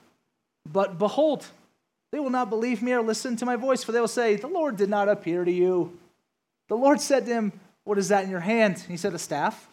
[0.65, 1.45] But behold,
[2.13, 4.47] they will not believe me or listen to my voice, for they will say, The
[4.47, 5.99] Lord did not appear to you.
[6.69, 8.77] The Lord said to him, What is that in your hand?
[8.77, 9.67] And he said, A staff.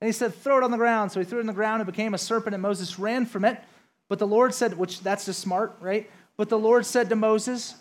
[0.00, 1.12] And he said, Throw it on the ground.
[1.12, 3.44] So he threw it on the ground and became a serpent, and Moses ran from
[3.44, 3.62] it.
[4.10, 6.10] But the Lord said, which that's just smart, right?
[6.36, 7.76] But the Lord said to Moses,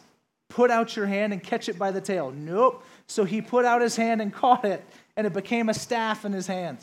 [0.48, 2.32] Put out your hand and catch it by the tail.
[2.32, 2.84] Nope.
[3.08, 4.86] So he put out his hand and caught it,
[5.18, 6.78] and it became a staff in his hand.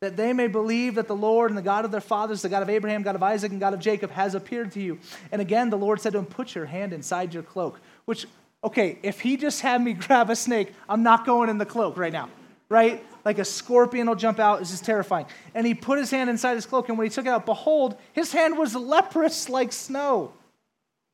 [0.00, 2.62] That they may believe that the Lord and the God of their fathers, the God
[2.62, 4.98] of Abraham, God of Isaac, and God of Jacob, has appeared to you.
[5.30, 7.80] And again, the Lord said to him, Put your hand inside your cloak.
[8.06, 8.26] Which,
[8.64, 11.96] okay, if he just had me grab a snake, I'm not going in the cloak
[11.96, 12.28] right now,
[12.68, 13.04] right?
[13.24, 14.58] Like a scorpion will jump out.
[14.58, 15.26] This is terrifying.
[15.54, 17.96] And he put his hand inside his cloak, and when he took it out, behold,
[18.12, 20.32] his hand was leprous like snow.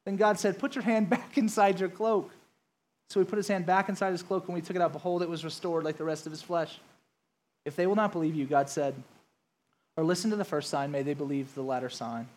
[0.04, 2.30] Then God said, Put your hand back inside your cloak.
[3.08, 4.92] So he put his hand back inside his cloak, and when he took it out,
[4.92, 6.78] behold, it was restored like the rest of his flesh.
[7.64, 8.94] If they will not believe you, God said,
[9.96, 12.28] or listen to the first sign, may they believe the latter sign.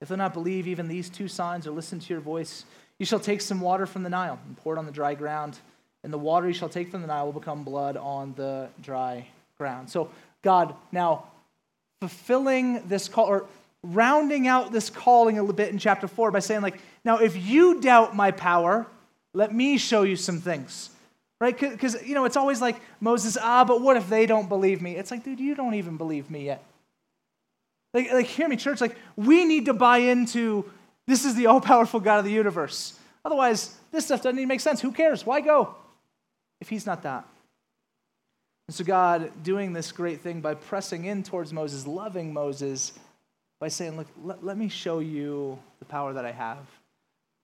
[0.00, 2.64] If they'll not believe even these two signs or listen to your voice,
[2.98, 5.58] you shall take some water from the Nile and pour it on the dry ground,
[6.02, 9.26] and the water you shall take from the Nile will become blood on the dry
[9.58, 9.90] ground.
[9.90, 10.10] So,
[10.42, 11.24] God, now
[12.00, 13.46] fulfilling this call, or
[13.82, 17.36] rounding out this calling a little bit in chapter 4 by saying, like, now if
[17.36, 18.86] you doubt my power,
[19.34, 20.90] let me show you some things.
[21.40, 21.58] Right?
[21.58, 24.96] Because, you know, it's always like Moses, ah, but what if they don't believe me?
[24.96, 26.62] It's like, dude, you don't even believe me yet.
[27.94, 28.80] Like, like hear me, church.
[28.80, 30.70] Like, we need to buy into
[31.06, 32.98] this is the all powerful God of the universe.
[33.24, 34.80] Otherwise, this stuff doesn't even make sense.
[34.82, 35.24] Who cares?
[35.24, 35.74] Why go
[36.60, 37.26] if he's not that?
[38.68, 42.92] And so, God doing this great thing by pressing in towards Moses, loving Moses,
[43.58, 46.58] by saying, Look, let, let me show you the power that I have.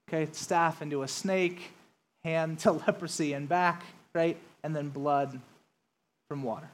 [0.09, 1.73] Okay, staff into a snake,
[2.23, 3.83] hand to leprosy and back,
[4.15, 4.37] right?
[4.63, 5.41] And then blood
[6.29, 6.69] from water.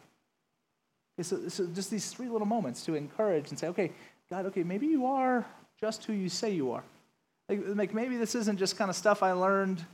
[1.16, 3.92] Okay, so, so just these three little moments to encourage and say, okay,
[4.31, 5.44] God, okay, maybe you are
[5.81, 6.85] just who you say you are.
[7.48, 9.85] Like, like maybe this isn't just kind of stuff I learned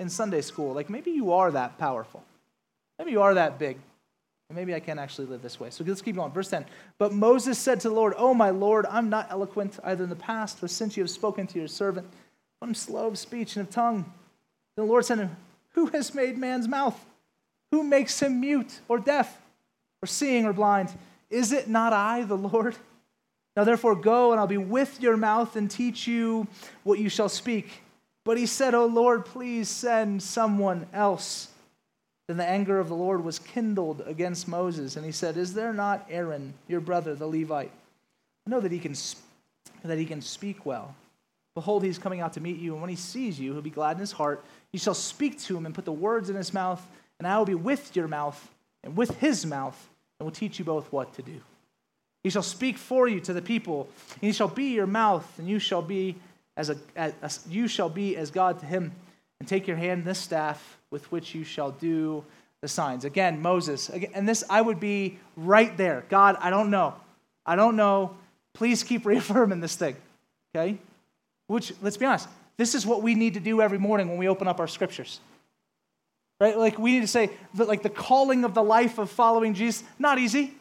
[0.00, 0.72] in Sunday school.
[0.72, 2.24] Like maybe you are that powerful.
[2.98, 3.76] Maybe you are that big.
[4.48, 5.70] And maybe I can actually live this way.
[5.70, 6.32] So let's keep going.
[6.32, 6.64] Verse 10.
[6.98, 10.16] But Moses said to the Lord, Oh, my Lord, I'm not eloquent either in the
[10.16, 12.08] past or since you have spoken to your servant.
[12.60, 14.04] I'm slow of speech and of tongue.
[14.74, 15.36] Then The Lord said to him,
[15.74, 16.98] Who has made man's mouth?
[17.70, 19.40] Who makes him mute or deaf
[20.02, 20.92] or seeing or blind?
[21.28, 22.74] Is it not I, the Lord?
[23.54, 26.48] Now therefore go, and I'll be with your mouth and teach you
[26.84, 27.82] what you shall speak.
[28.24, 31.48] But he said, Oh Lord, please send someone else.
[32.28, 35.72] Then the anger of the Lord was kindled against Moses, and he said, Is there
[35.72, 37.72] not Aaron, your brother, the Levite?
[38.46, 38.94] I know that he can,
[39.82, 40.94] that he can speak well.
[41.54, 43.96] Behold, he's coming out to meet you, and when he sees you, he'll be glad
[43.96, 44.44] in his heart.
[44.72, 46.80] You shall speak to him and put the words in his mouth,
[47.18, 48.48] and I will be with your mouth
[48.84, 51.40] and with his mouth, and will teach you both what to do.
[52.22, 55.48] He shall speak for you to the people, and he shall be your mouth, and
[55.48, 56.16] you shall be
[56.60, 58.92] as a, as, you shall be as God to him.
[59.40, 62.22] And take your hand this staff with which you shall do
[62.60, 63.06] the signs.
[63.06, 63.88] Again, Moses.
[63.88, 66.04] Again, and this, I would be right there.
[66.10, 66.94] God, I don't know.
[67.46, 68.14] I don't know.
[68.52, 69.96] Please keep reaffirming this thing.
[70.54, 70.78] Okay?
[71.46, 74.28] Which, let's be honest, this is what we need to do every morning when we
[74.28, 75.20] open up our scriptures.
[76.38, 76.56] Right?
[76.56, 79.82] Like, we need to say that, like, the calling of the life of following Jesus,
[79.98, 80.52] not easy.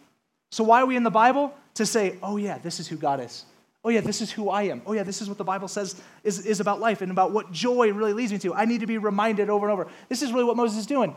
[0.51, 1.53] So, why are we in the Bible?
[1.75, 3.43] To say, oh, yeah, this is who God is.
[3.83, 4.81] Oh, yeah, this is who I am.
[4.85, 7.51] Oh, yeah, this is what the Bible says is, is about life and about what
[7.51, 8.53] joy really leads me to.
[8.53, 9.87] I need to be reminded over and over.
[10.09, 11.15] This is really what Moses is doing.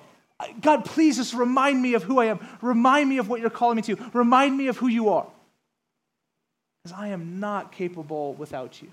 [0.60, 2.40] God, please just remind me of who I am.
[2.60, 3.96] Remind me of what you're calling me to.
[4.12, 5.26] Remind me of who you are.
[6.82, 8.92] Because I am not capable without you.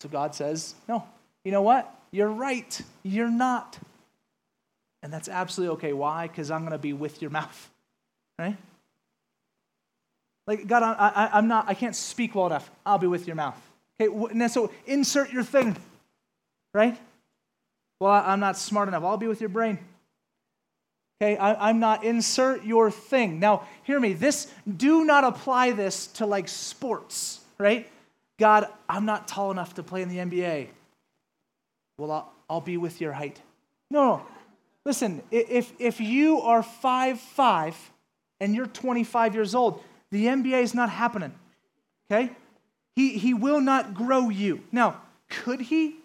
[0.00, 1.04] So God says, No,
[1.44, 1.92] you know what?
[2.10, 2.80] You're right.
[3.02, 3.78] You're not.
[5.02, 5.92] And that's absolutely okay.
[5.92, 6.26] Why?
[6.26, 7.70] Because I'm going to be with your mouth.
[8.38, 8.56] Right?
[10.46, 12.70] Like, God, I, I, am not, I can't speak well enough.
[12.84, 13.60] I'll be with your mouth.
[14.00, 15.76] Okay, and so insert your thing,
[16.74, 16.98] right?
[18.00, 19.04] Well, I'm not smart enough.
[19.04, 19.78] I'll be with your brain.
[21.20, 23.38] Okay, I, I'm not, insert your thing.
[23.38, 24.12] Now, hear me.
[24.12, 27.88] This, do not apply this to like sports, right?
[28.40, 30.68] God, I'm not tall enough to play in the NBA.
[31.96, 33.40] Well, I'll, I'll be with your height.
[33.88, 34.26] No, no.
[34.84, 37.76] Listen, if, if you are five five
[38.40, 39.80] and you're 25 years old,
[40.12, 41.32] the NBA is not happening.
[42.08, 42.30] Okay?
[42.94, 44.60] He, he will not grow you.
[44.70, 45.96] Now, could he?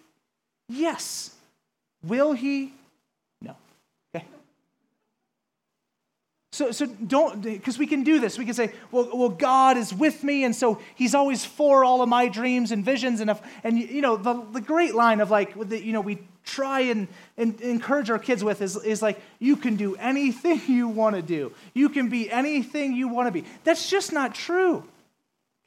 [0.68, 1.34] Yes.
[2.02, 2.72] Will he?
[3.42, 3.54] No.
[4.14, 4.24] Okay.
[6.58, 8.36] So, so don't, because we can do this.
[8.36, 12.02] We can say, well, well, God is with me, and so He's always for all
[12.02, 13.20] of my dreams and visions.
[13.20, 16.80] And, if, and you know, the, the great line of like, you know, we try
[16.80, 21.14] and, and encourage our kids with is, is like, you can do anything you want
[21.14, 21.52] to do.
[21.74, 23.46] You can be anything you want to be.
[23.62, 24.82] That's just not true.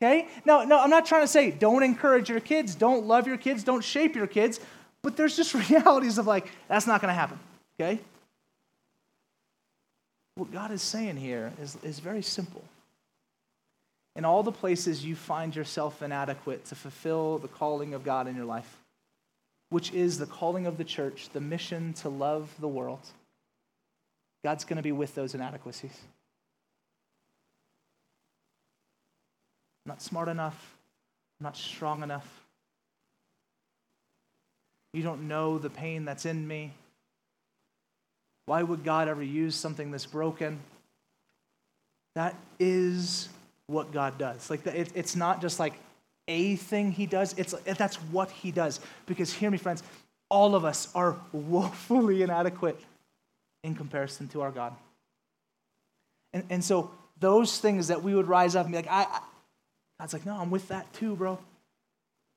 [0.03, 0.27] Okay?
[0.43, 3.63] No, no, I'm not trying to say don't encourage your kids, don't love your kids,
[3.63, 4.59] don't shape your kids,
[5.03, 7.39] but there's just realities of like, that's not going to happen.
[7.79, 8.01] Okay?
[10.41, 12.63] What God is saying here is, is very simple.
[14.15, 18.35] In all the places you find yourself inadequate to fulfill the calling of God in
[18.35, 18.77] your life,
[19.69, 23.05] which is the calling of the church, the mission to love the world,
[24.43, 25.95] God's going to be with those inadequacies.
[29.85, 30.75] I'm not smart enough.
[31.39, 32.27] I'm not strong enough.
[34.93, 36.73] You don't know the pain that's in me.
[38.51, 40.59] Why would God ever use something that's broken?
[42.15, 43.29] That is
[43.67, 44.49] what God does.
[44.49, 45.75] Like it's not just like
[46.27, 47.33] a thing He does.
[47.37, 48.81] It's that's what He does.
[49.05, 49.83] Because hear me, friends,
[50.27, 52.77] all of us are woefully inadequate
[53.63, 54.75] in comparison to our God.
[56.33, 59.21] And, and so those things that we would rise up and be like, I, I
[59.97, 61.39] God's like, no, I'm with that too, bro.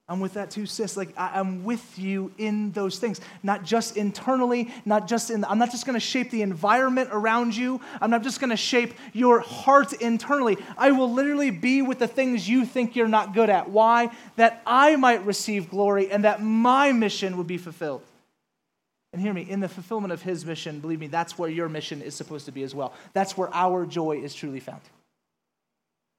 [0.07, 0.99] I'm with that too, sis.
[0.99, 5.51] Like, I, am with you in those things, not just internally, not just in, the,
[5.51, 7.81] I'm not just going to shape the environment around you.
[8.03, 10.59] I'm not just going to shape your heart internally.
[10.77, 13.71] I will literally be with the things you think you're not good at.
[13.71, 14.11] Why?
[14.37, 18.03] That I might receive glory and that my mission would be fulfilled.
[19.15, 22.03] And hear me, in the fulfillment of his mission, believe me, that's where your mission
[22.03, 22.93] is supposed to be as well.
[23.15, 24.83] That's where our joy is truly found.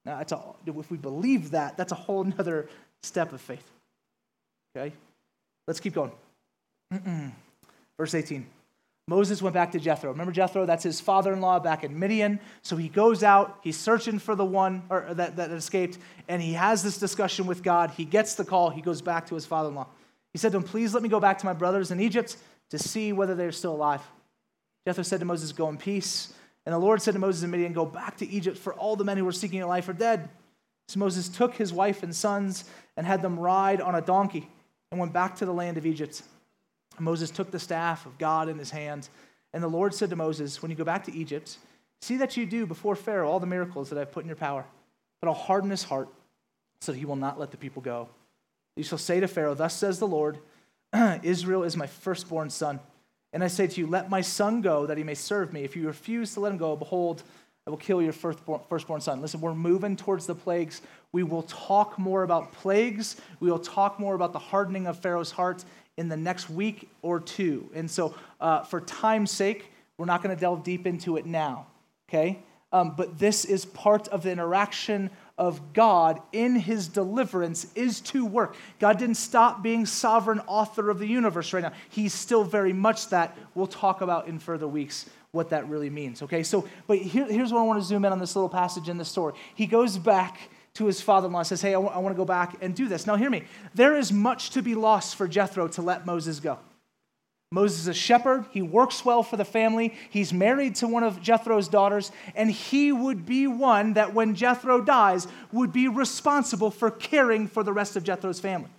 [0.04, 2.68] Now, that's a, if we believe that, that's a whole other
[3.02, 3.75] step of faith.
[4.76, 4.94] Okay?
[5.66, 6.12] Let's keep going.
[7.98, 8.46] Verse 18.
[9.08, 10.10] Moses went back to Jethro.
[10.10, 10.66] Remember Jethro?
[10.66, 12.40] That's his father in law back in Midian.
[12.62, 16.54] So he goes out, he's searching for the one or that, that escaped, and he
[16.54, 17.92] has this discussion with God.
[17.92, 19.86] He gets the call, he goes back to his father in law.
[20.32, 22.36] He said to him, Please let me go back to my brothers in Egypt
[22.70, 24.02] to see whether they're still alive.
[24.86, 26.32] Jethro said to Moses, Go in peace.
[26.66, 29.04] And the Lord said to Moses in Midian, Go back to Egypt, for all the
[29.04, 30.28] men who were seeking your life are dead.
[30.88, 32.64] So Moses took his wife and sons
[32.96, 34.48] and had them ride on a donkey
[34.90, 36.22] and went back to the land of Egypt.
[36.98, 39.08] Moses took the staff of God in his hand,
[39.52, 41.58] and the Lord said to Moses, When you go back to Egypt,
[42.00, 44.64] see that you do before Pharaoh all the miracles that I've put in your power,
[45.20, 46.08] but I'll harden his heart
[46.80, 48.08] so that he will not let the people go.
[48.76, 50.38] You shall say to Pharaoh, Thus says the Lord,
[51.22, 52.80] Israel is my firstborn son.
[53.32, 55.64] And I say to you, Let my son go that he may serve me.
[55.64, 57.22] If you refuse to let him go, behold,
[57.66, 59.20] I will kill your firstborn son.
[59.20, 60.82] Listen, we're moving towards the plagues.
[61.10, 63.16] We will talk more about plagues.
[63.40, 65.64] We will talk more about the hardening of Pharaoh's heart
[65.96, 67.68] in the next week or two.
[67.74, 71.66] And so, uh, for time's sake, we're not going to delve deep into it now,
[72.08, 72.38] okay?
[72.72, 78.24] Um, but this is part of the interaction of God in his deliverance is to
[78.24, 78.56] work.
[78.78, 81.72] God didn't stop being sovereign author of the universe right now.
[81.88, 83.36] He's still very much that.
[83.54, 86.22] We'll talk about in further weeks what that really means.
[86.22, 88.88] Okay, so, but here, here's what I want to zoom in on this little passage
[88.88, 89.34] in the story.
[89.54, 92.14] He goes back to his father in law and says, Hey, I, w- I want
[92.14, 93.06] to go back and do this.
[93.06, 93.44] Now, hear me.
[93.74, 96.58] There is much to be lost for Jethro to let Moses go.
[97.52, 98.44] Moses is a shepherd.
[98.50, 99.94] He works well for the family.
[100.10, 104.80] He's married to one of Jethro's daughters, and he would be one that when Jethro
[104.80, 108.70] dies would be responsible for caring for the rest of Jethro's family.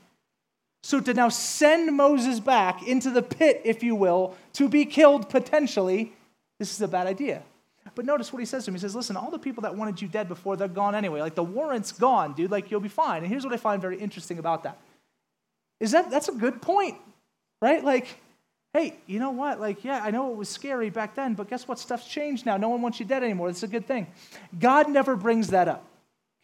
[0.83, 5.29] So to now send Moses back into the pit, if you will, to be killed
[5.29, 6.13] potentially,
[6.59, 7.43] this is a bad idea.
[7.95, 8.75] But notice what he says to him.
[8.75, 11.21] He says, Listen, all the people that wanted you dead before, they're gone anyway.
[11.21, 12.51] Like the warrant's gone, dude.
[12.51, 13.23] Like you'll be fine.
[13.23, 14.77] And here's what I find very interesting about that.
[15.79, 16.97] Is that that's a good point,
[17.61, 17.83] right?
[17.83, 18.07] Like,
[18.73, 19.59] hey, you know what?
[19.59, 21.79] Like, yeah, I know it was scary back then, but guess what?
[21.79, 22.57] Stuff's changed now.
[22.57, 23.47] No one wants you dead anymore.
[23.47, 24.07] That's a good thing.
[24.59, 25.85] God never brings that up.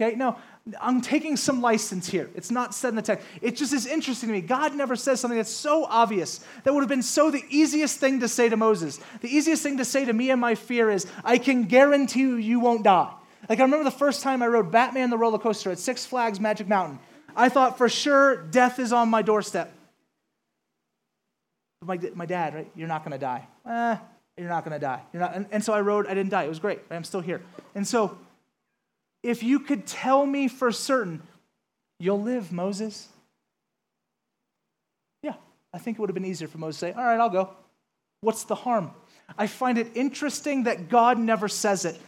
[0.01, 0.37] Okay, no,
[0.79, 2.29] I'm taking some license here.
[2.35, 3.27] It's not said in the text.
[3.41, 4.39] It just is interesting to me.
[4.39, 8.21] God never says something that's so obvious that would have been so the easiest thing
[8.21, 8.97] to say to Moses.
[9.19, 12.35] The easiest thing to say to me and my fear is, I can guarantee you,
[12.35, 13.11] you won't die.
[13.49, 16.39] Like, I remember the first time I rode Batman the roller coaster at Six Flags
[16.39, 16.99] Magic Mountain.
[17.35, 19.73] I thought for sure death is on my doorstep.
[21.83, 22.71] My, my dad, right?
[22.73, 23.45] You're not going to die.
[23.67, 23.97] Eh,
[24.37, 25.01] you're not going to die.
[25.11, 26.43] You're not, and, and so I rode, I didn't die.
[26.43, 26.79] It was great.
[26.89, 26.95] Right?
[26.95, 27.41] I'm still here.
[27.75, 28.17] And so
[29.23, 31.23] if you could tell me for certain,
[31.99, 33.07] you'll live, Moses.
[35.23, 35.35] Yeah,
[35.73, 37.49] I think it would have been easier for Moses to say, All right, I'll go.
[38.21, 38.91] What's the harm?
[39.37, 41.99] I find it interesting that God never says it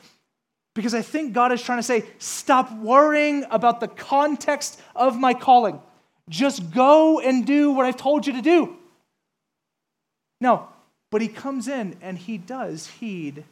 [0.73, 5.33] because I think God is trying to say, Stop worrying about the context of my
[5.33, 5.81] calling.
[6.29, 8.75] Just go and do what I've told you to do.
[10.41, 10.67] No,
[11.11, 13.45] but he comes in and he does heed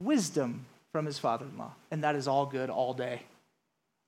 [0.00, 1.72] wisdom from his father in law.
[1.90, 3.22] And that is all good all day.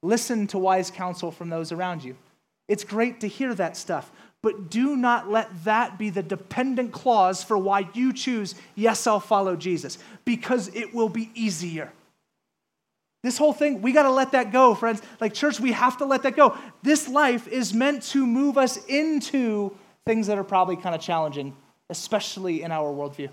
[0.03, 2.15] Listen to wise counsel from those around you.
[2.69, 4.13] It's great to hear that stuff,
[4.43, 9.21] but do not let that be the dependent clause for why you choose, yes, I'll
[9.21, 11.91] follow Jesus, because it will be easier.
[13.23, 15.01] This whole thing, we got to let that go, friends.
[15.19, 16.59] Like, church, we have to let that go.
[16.83, 19.75] This life is meant to move us into
[20.07, 21.57] things that are probably kind of challenging,
[21.89, 23.31] especially in our worldview.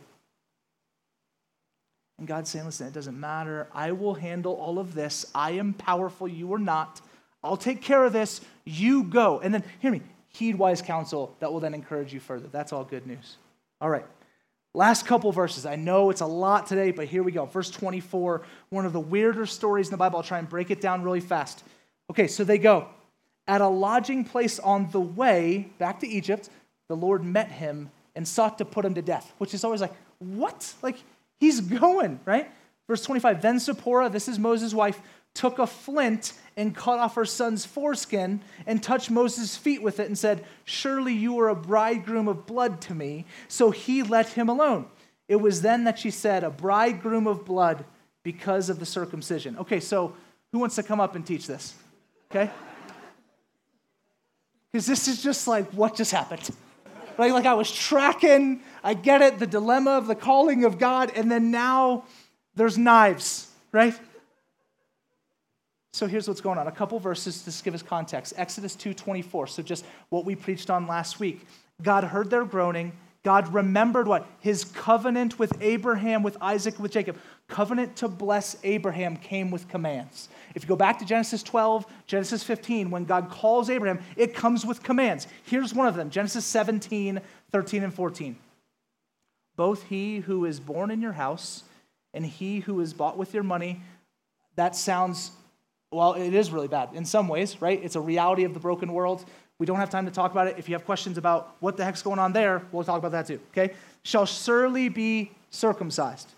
[2.21, 3.67] And God's saying, listen, it doesn't matter.
[3.73, 5.25] I will handle all of this.
[5.33, 6.27] I am powerful.
[6.27, 7.01] You are not.
[7.43, 8.41] I'll take care of this.
[8.63, 9.39] You go.
[9.39, 12.47] And then, hear me, heed wise counsel that will then encourage you further.
[12.51, 13.37] That's all good news.
[13.81, 14.05] All right.
[14.75, 15.65] Last couple verses.
[15.65, 17.47] I know it's a lot today, but here we go.
[17.47, 20.17] Verse 24, one of the weirder stories in the Bible.
[20.17, 21.63] I'll try and break it down really fast.
[22.11, 22.87] Okay, so they go.
[23.47, 26.51] At a lodging place on the way back to Egypt,
[26.87, 29.95] the Lord met him and sought to put him to death, which is always like,
[30.19, 30.71] what?
[30.83, 30.97] Like,
[31.41, 32.49] He's going, right?
[32.87, 35.01] Verse 25 Then Zipporah, this is Moses' wife,
[35.33, 40.05] took a flint and cut off her son's foreskin and touched Moses' feet with it
[40.05, 43.25] and said, Surely you are a bridegroom of blood to me.
[43.47, 44.85] So he let him alone.
[45.27, 47.85] It was then that she said, A bridegroom of blood
[48.21, 49.57] because of the circumcision.
[49.57, 50.15] Okay, so
[50.51, 51.73] who wants to come up and teach this?
[52.29, 52.51] Okay?
[54.71, 56.51] Because this is just like what just happened
[57.17, 57.31] right?
[57.31, 61.29] Like I was tracking, I get it, the dilemma of the calling of God, and
[61.29, 62.05] then now
[62.55, 63.97] there's knives, right?
[65.93, 66.67] So here's what's going on.
[66.67, 68.33] A couple verses to give us context.
[68.37, 69.47] Exodus 2:24.
[69.47, 71.45] So just what we preached on last week.
[71.81, 72.93] God heard their groaning.
[73.23, 74.25] God remembered what?
[74.39, 77.17] His covenant with Abraham, with Isaac, with Jacob.
[77.51, 80.29] Covenant to bless Abraham came with commands.
[80.55, 84.65] If you go back to Genesis 12, Genesis 15, when God calls Abraham, it comes
[84.65, 85.27] with commands.
[85.43, 87.19] Here's one of them Genesis 17,
[87.51, 88.37] 13, and 14.
[89.57, 91.63] Both he who is born in your house
[92.13, 93.81] and he who is bought with your money,
[94.55, 95.31] that sounds,
[95.91, 97.83] well, it is really bad in some ways, right?
[97.83, 99.25] It's a reality of the broken world.
[99.59, 100.55] We don't have time to talk about it.
[100.57, 103.27] If you have questions about what the heck's going on there, we'll talk about that
[103.27, 103.75] too, okay?
[104.03, 106.29] Shall surely be circumcised.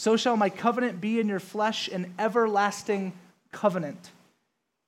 [0.00, 3.12] So shall my covenant be in your flesh, an everlasting
[3.52, 4.10] covenant.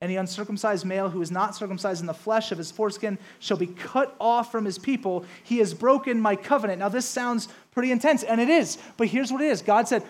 [0.00, 3.66] Any uncircumcised male who is not circumcised in the flesh of his foreskin shall be
[3.66, 5.26] cut off from his people.
[5.44, 6.78] He has broken my covenant.
[6.78, 8.78] Now, this sounds pretty intense, and it is.
[8.96, 10.02] But here's what it is God said,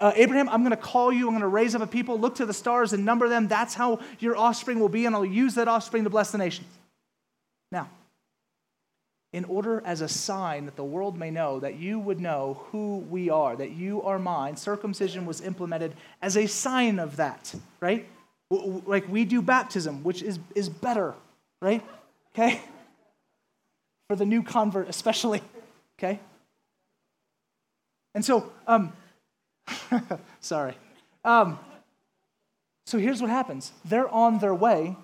[0.00, 1.28] uh, Abraham, I'm going to call you.
[1.28, 2.18] I'm going to raise up a people.
[2.18, 3.46] Look to the stars and number them.
[3.46, 6.66] That's how your offspring will be, and I'll use that offspring to bless the nations.
[7.70, 7.88] Now,
[9.32, 12.98] in order as a sign that the world may know that you would know who
[13.10, 14.56] we are, that you are mine.
[14.56, 18.08] Circumcision was implemented as a sign of that, right?
[18.50, 21.14] Like we do baptism, which is, is better,
[21.60, 21.84] right?
[22.34, 22.60] Okay?
[24.08, 25.42] For the new convert, especially,
[25.98, 26.18] okay?
[28.14, 28.94] And so, um,
[30.40, 30.74] sorry.
[31.24, 31.58] Um,
[32.86, 34.96] so here's what happens they're on their way,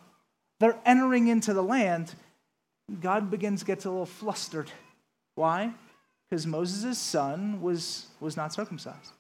[0.61, 2.15] they're entering into the land
[3.01, 4.71] God begins gets a little flustered.
[5.35, 5.73] Why?
[6.29, 9.13] Because Moses' son was, was not circumcised.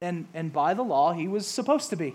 [0.00, 2.14] And, and by the law, he was supposed to be.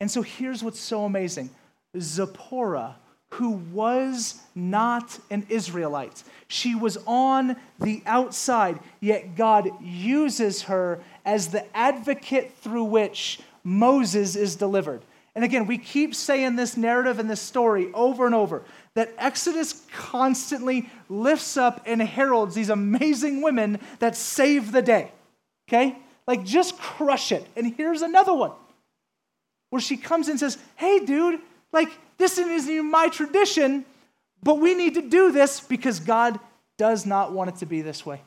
[0.00, 1.50] And so here's what's so amazing
[1.98, 2.96] Zipporah,
[3.34, 11.48] who was not an Israelite, she was on the outside, yet God uses her as
[11.48, 15.02] the advocate through which Moses is delivered.
[15.34, 18.64] And again, we keep saying this narrative and this story over and over
[18.94, 25.10] that Exodus constantly lifts up and heralds these amazing women that save the day.
[25.68, 25.96] Okay?
[26.26, 27.46] Like, just crush it.
[27.56, 28.52] And here's another one
[29.70, 31.40] where she comes and says, Hey, dude,
[31.72, 31.88] like,
[32.18, 33.84] this isn't even my tradition,
[34.42, 36.38] but we need to do this because God
[36.76, 38.20] does not want it to be this way.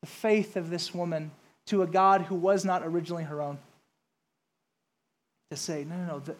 [0.00, 1.30] The faith of this woman
[1.66, 3.58] to a God who was not originally her own.
[5.50, 6.34] To say, no, no, no,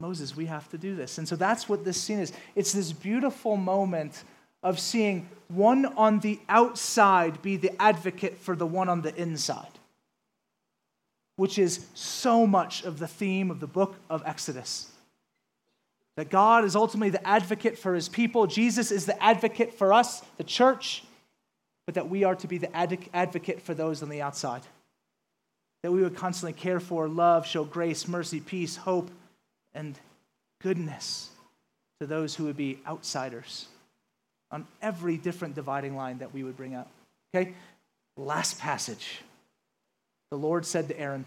[0.00, 1.18] Moses, we have to do this.
[1.18, 2.32] And so that's what this scene is.
[2.54, 4.22] It's this beautiful moment
[4.62, 9.66] of seeing one on the outside be the advocate for the one on the inside,
[11.36, 14.88] which is so much of the theme of the book of Exodus.
[16.16, 20.22] That God is ultimately the advocate for his people, Jesus is the advocate for us,
[20.36, 21.04] the church,
[21.86, 24.62] but that we are to be the advocate for those on the outside.
[25.82, 29.10] That we would constantly care for, love, show grace, mercy, peace, hope,
[29.74, 29.98] and
[30.60, 31.30] goodness
[32.00, 33.66] to those who would be outsiders
[34.50, 36.90] on every different dividing line that we would bring up.
[37.34, 37.54] Okay?
[38.16, 39.20] Last passage.
[40.30, 41.24] The Lord said to Aaron,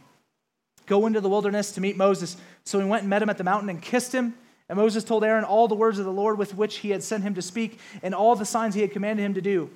[0.87, 2.37] Go into the wilderness to meet Moses.
[2.65, 4.35] So he went and met him at the mountain and kissed him.
[4.67, 7.23] And Moses told Aaron all the words of the Lord with which he had sent
[7.23, 9.69] him to speak and all the signs he had commanded him to do.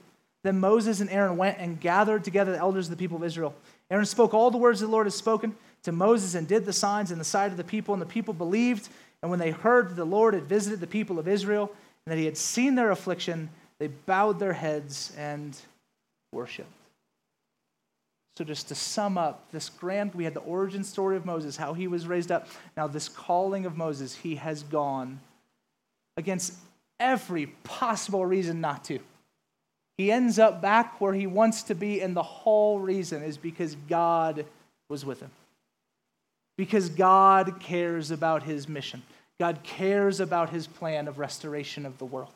[0.44, 3.56] Then Moses and Aaron went and gathered together the elders of the people of Israel.
[3.90, 5.56] Aaron spoke all the words the Lord had spoken
[5.86, 8.34] to Moses and did the signs in the sight of the people, and the people
[8.34, 8.90] believed.
[9.22, 11.72] And when they heard that the Lord had visited the people of Israel
[12.06, 15.58] and that he had seen their affliction, they bowed their heads and
[16.32, 16.70] worshiped.
[18.38, 21.74] So, just to sum up, this grand, we had the origin story of Moses, how
[21.74, 22.48] he was raised up.
[22.76, 25.22] Now, this calling of Moses, he has gone
[26.18, 26.54] against
[27.00, 29.00] every possible reason not to.
[29.98, 33.76] He ends up back where he wants to be, and the whole reason is because
[33.88, 34.46] God
[34.90, 35.32] was with him.
[36.58, 39.04] Because God cares about his mission.
[39.40, 42.34] God cares about his plan of restoration of the world.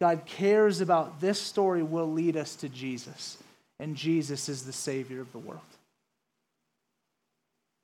[0.00, 3.38] God cares about this story will lead us to Jesus,
[3.78, 5.60] and Jesus is the Savior of the world.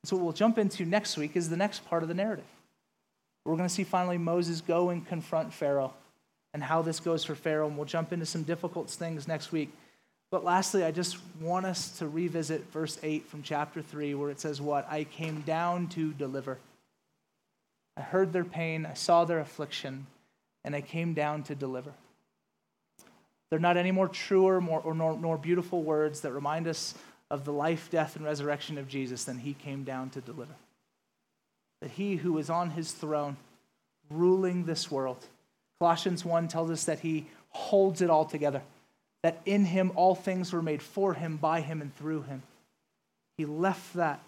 [0.03, 2.45] So, what we'll jump into next week is the next part of the narrative.
[3.45, 5.93] We're going to see finally Moses go and confront Pharaoh
[6.53, 9.71] and how this goes for Pharaoh, and we'll jump into some difficult things next week.
[10.31, 14.39] But lastly, I just want us to revisit verse 8 from chapter 3, where it
[14.39, 14.89] says, What?
[14.89, 16.57] I came down to deliver.
[17.97, 20.07] I heard their pain, I saw their affliction,
[20.63, 21.91] and I came down to deliver.
[23.49, 26.95] They're not any more truer more, or nor, nor beautiful words that remind us
[27.29, 30.55] of the life, death, and resurrection of Jesus than he came down to deliver.
[31.81, 33.35] That he who is on his throne,
[34.09, 35.25] ruling this world,
[35.79, 38.61] Colossians 1 tells us that he holds it all together,
[39.23, 42.41] that in him all things were made for him, by him, and through him.
[43.37, 44.19] He left that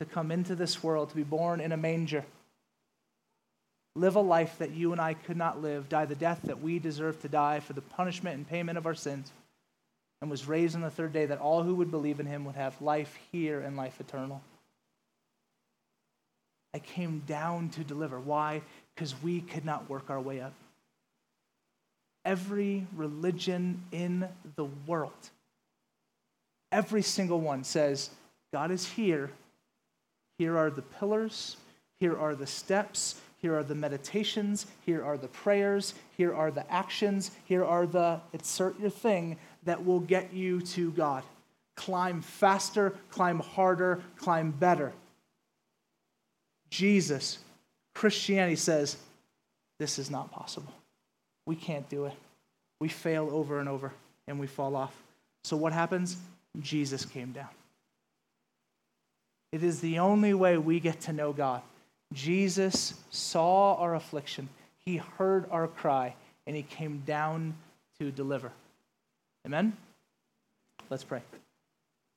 [0.00, 2.24] to come into this world, to be born in a manger
[3.94, 6.78] live a life that you and I could not live, die the death that we
[6.78, 9.30] deserve to die for the punishment and payment of our sins,
[10.20, 12.54] and was raised on the third day that all who would believe in him would
[12.54, 14.40] have life here and life eternal.
[16.74, 18.18] I came down to deliver.
[18.18, 18.62] Why?
[18.94, 20.54] Because we could not work our way up.
[22.24, 25.30] Every religion in the world,
[26.70, 28.10] every single one says,
[28.52, 29.30] God is here.
[30.38, 31.56] Here are the pillars.
[31.98, 33.20] Here are the steps.
[33.38, 34.66] Here are the meditations.
[34.86, 35.94] Here are the prayers.
[36.16, 37.32] Here are the actions.
[37.44, 41.24] Here are the insert your thing that will get you to God.
[41.74, 44.92] Climb faster, climb harder, climb better.
[46.70, 47.38] Jesus,
[47.94, 48.96] Christianity says,
[49.78, 50.72] this is not possible.
[51.46, 52.14] We can't do it.
[52.80, 53.92] We fail over and over
[54.26, 54.94] and we fall off.
[55.44, 56.16] So what happens?
[56.60, 57.48] Jesus came down.
[59.52, 61.62] It is the only way we get to know God.
[62.12, 64.48] Jesus saw our affliction,
[64.84, 66.14] he heard our cry,
[66.46, 67.54] and he came down
[67.98, 68.50] to deliver.
[69.46, 69.76] Amen?
[70.90, 71.22] Let's pray.